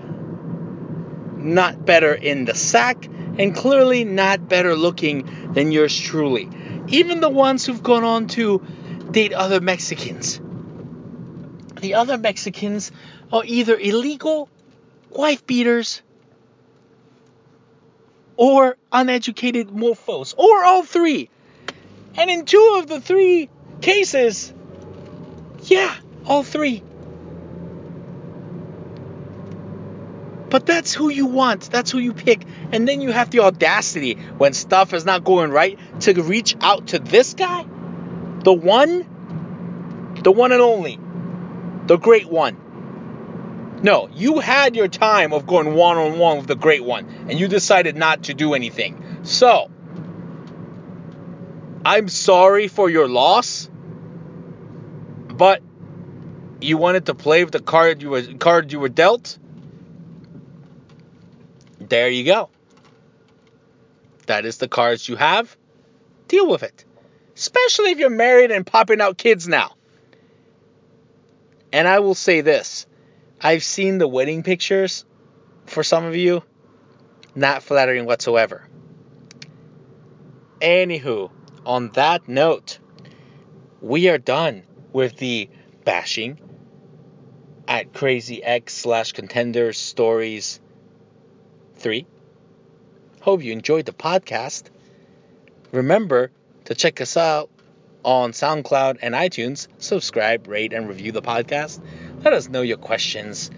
not 1.36 1.84
better 1.84 2.12
in 2.12 2.44
the 2.44 2.54
sack, 2.54 3.06
and 3.38 3.54
clearly 3.54 4.04
not 4.04 4.48
better 4.48 4.74
looking 4.74 5.52
than 5.54 5.72
yours 5.72 5.98
truly. 5.98 6.48
Even 6.88 7.20
the 7.20 7.30
ones 7.30 7.64
who've 7.64 7.82
gone 7.82 8.04
on 8.04 8.26
to 8.28 8.60
date 9.10 9.32
other 9.32 9.60
Mexicans. 9.60 10.40
The 11.80 11.94
other 11.94 12.18
Mexicans 12.18 12.92
are 13.32 13.42
either 13.46 13.78
illegal 13.78 14.50
wife 15.10 15.46
beaters, 15.46 16.02
or 18.36 18.76
uneducated 18.90 19.68
mofos, 19.68 20.34
or 20.36 20.64
all 20.64 20.82
three. 20.82 21.28
And 22.16 22.30
in 22.30 22.44
two 22.44 22.76
of 22.78 22.88
the 22.88 23.00
three 23.00 23.48
cases, 23.80 24.52
yeah, 25.64 25.94
all 26.26 26.42
three. 26.42 26.82
But 30.48 30.66
that's 30.66 30.92
who 30.92 31.10
you 31.10 31.26
want. 31.26 31.70
That's 31.70 31.92
who 31.92 31.98
you 31.98 32.12
pick. 32.12 32.42
And 32.72 32.86
then 32.88 33.00
you 33.00 33.12
have 33.12 33.30
the 33.30 33.40
audacity 33.40 34.14
when 34.36 34.52
stuff 34.52 34.92
is 34.92 35.04
not 35.04 35.22
going 35.22 35.52
right 35.52 35.78
to 36.00 36.12
reach 36.22 36.56
out 36.60 36.88
to 36.88 36.98
this 36.98 37.34
guy, 37.34 37.64
the 38.42 38.52
one, 38.52 39.06
the 40.22 40.32
one 40.32 40.50
and 40.50 40.60
only, 40.60 40.98
the 41.86 41.96
great 41.96 42.26
one. 42.26 42.56
No, 43.82 44.08
you 44.14 44.40
had 44.40 44.76
your 44.76 44.88
time 44.88 45.32
of 45.32 45.46
going 45.46 45.74
one 45.74 45.96
on 45.96 46.18
one 46.18 46.38
with 46.38 46.46
the 46.46 46.56
great 46.56 46.84
one, 46.84 47.06
and 47.28 47.40
you 47.40 47.48
decided 47.48 47.96
not 47.96 48.24
to 48.24 48.34
do 48.34 48.52
anything. 48.52 49.20
So, 49.22 49.70
I'm 51.84 52.08
sorry 52.08 52.68
for 52.68 52.90
your 52.90 53.08
loss, 53.08 53.70
but 55.28 55.62
you 56.60 56.76
wanted 56.76 57.06
to 57.06 57.14
play 57.14 57.42
with 57.42 57.52
the 57.52 57.60
card 57.60 58.02
you 58.02 58.10
were 58.10 58.22
card 58.22 58.70
you 58.70 58.80
were 58.80 58.90
dealt. 58.90 59.38
There 61.78 62.10
you 62.10 62.24
go. 62.24 62.50
That 64.26 64.44
is 64.44 64.58
the 64.58 64.68
cards 64.68 65.08
you 65.08 65.16
have. 65.16 65.56
Deal 66.28 66.46
with 66.46 66.62
it. 66.62 66.84
Especially 67.34 67.92
if 67.92 67.98
you're 67.98 68.10
married 68.10 68.50
and 68.50 68.66
popping 68.66 69.00
out 69.00 69.16
kids 69.16 69.48
now. 69.48 69.74
And 71.72 71.88
I 71.88 72.00
will 72.00 72.14
say 72.14 72.42
this 72.42 72.86
I've 73.40 73.64
seen 73.64 73.98
the 73.98 74.08
wedding 74.08 74.42
pictures 74.42 75.04
for 75.66 75.82
some 75.82 76.04
of 76.04 76.14
you. 76.14 76.42
Not 77.34 77.62
flattering 77.62 78.06
whatsoever. 78.06 78.66
Anywho, 80.60 81.30
on 81.64 81.90
that 81.92 82.28
note, 82.28 82.78
we 83.80 84.08
are 84.08 84.18
done 84.18 84.64
with 84.92 85.16
the 85.16 85.48
bashing 85.84 86.38
at 87.66 87.94
Crazy 87.94 88.42
X 88.42 88.74
slash 88.74 89.12
Contenders 89.12 89.78
Stories 89.78 90.60
3. 91.76 92.04
Hope 93.22 93.42
you 93.42 93.52
enjoyed 93.52 93.86
the 93.86 93.92
podcast. 93.92 94.64
Remember 95.72 96.30
to 96.64 96.74
check 96.74 97.00
us 97.00 97.16
out 97.16 97.48
on 98.04 98.32
SoundCloud 98.32 98.98
and 99.02 99.14
iTunes. 99.14 99.68
Subscribe, 99.78 100.46
rate, 100.48 100.72
and 100.72 100.88
review 100.88 101.12
the 101.12 101.22
podcast. 101.22 101.80
Let 102.22 102.34
us 102.34 102.50
know 102.50 102.60
your 102.60 102.76
questions, 102.76 103.50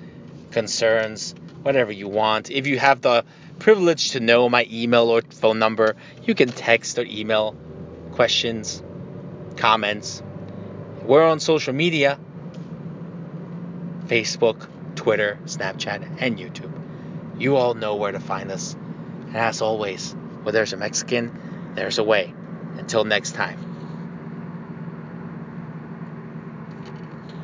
concerns, 0.53 1.35
whatever 1.62 1.90
you 1.90 2.07
want. 2.07 2.48
If 2.51 2.68
you 2.68 2.79
have 2.79 3.01
the 3.01 3.25
privilege 3.59 4.12
to 4.12 4.20
know 4.20 4.48
my 4.48 4.68
email 4.70 5.09
or 5.09 5.22
phone 5.22 5.59
number, 5.59 5.96
you 6.25 6.37
can 6.37 6.48
text 6.48 6.96
or 6.96 7.05
email 7.05 7.57
questions, 8.12 8.81
comments. 9.57 10.22
We're 11.03 11.25
on 11.25 11.40
social 11.40 11.72
media 11.72 12.18
Facebook, 14.07 14.68
Twitter, 14.94 15.38
Snapchat, 15.46 16.18
and 16.20 16.38
YouTube. 16.38 16.72
You 17.38 17.57
all 17.57 17.75
know 17.75 17.96
where 17.96 18.12
to 18.12 18.20
find 18.20 18.53
us. 18.53 18.75
And 19.27 19.37
as 19.37 19.61
always, 19.61 20.12
where 20.42 20.53
there's 20.53 20.72
a 20.72 20.77
Mexican, 20.77 21.72
there's 21.75 21.98
a 21.98 22.05
way. 22.05 22.33
Until 22.79 23.05
next 23.05 23.33
time. 23.35 23.72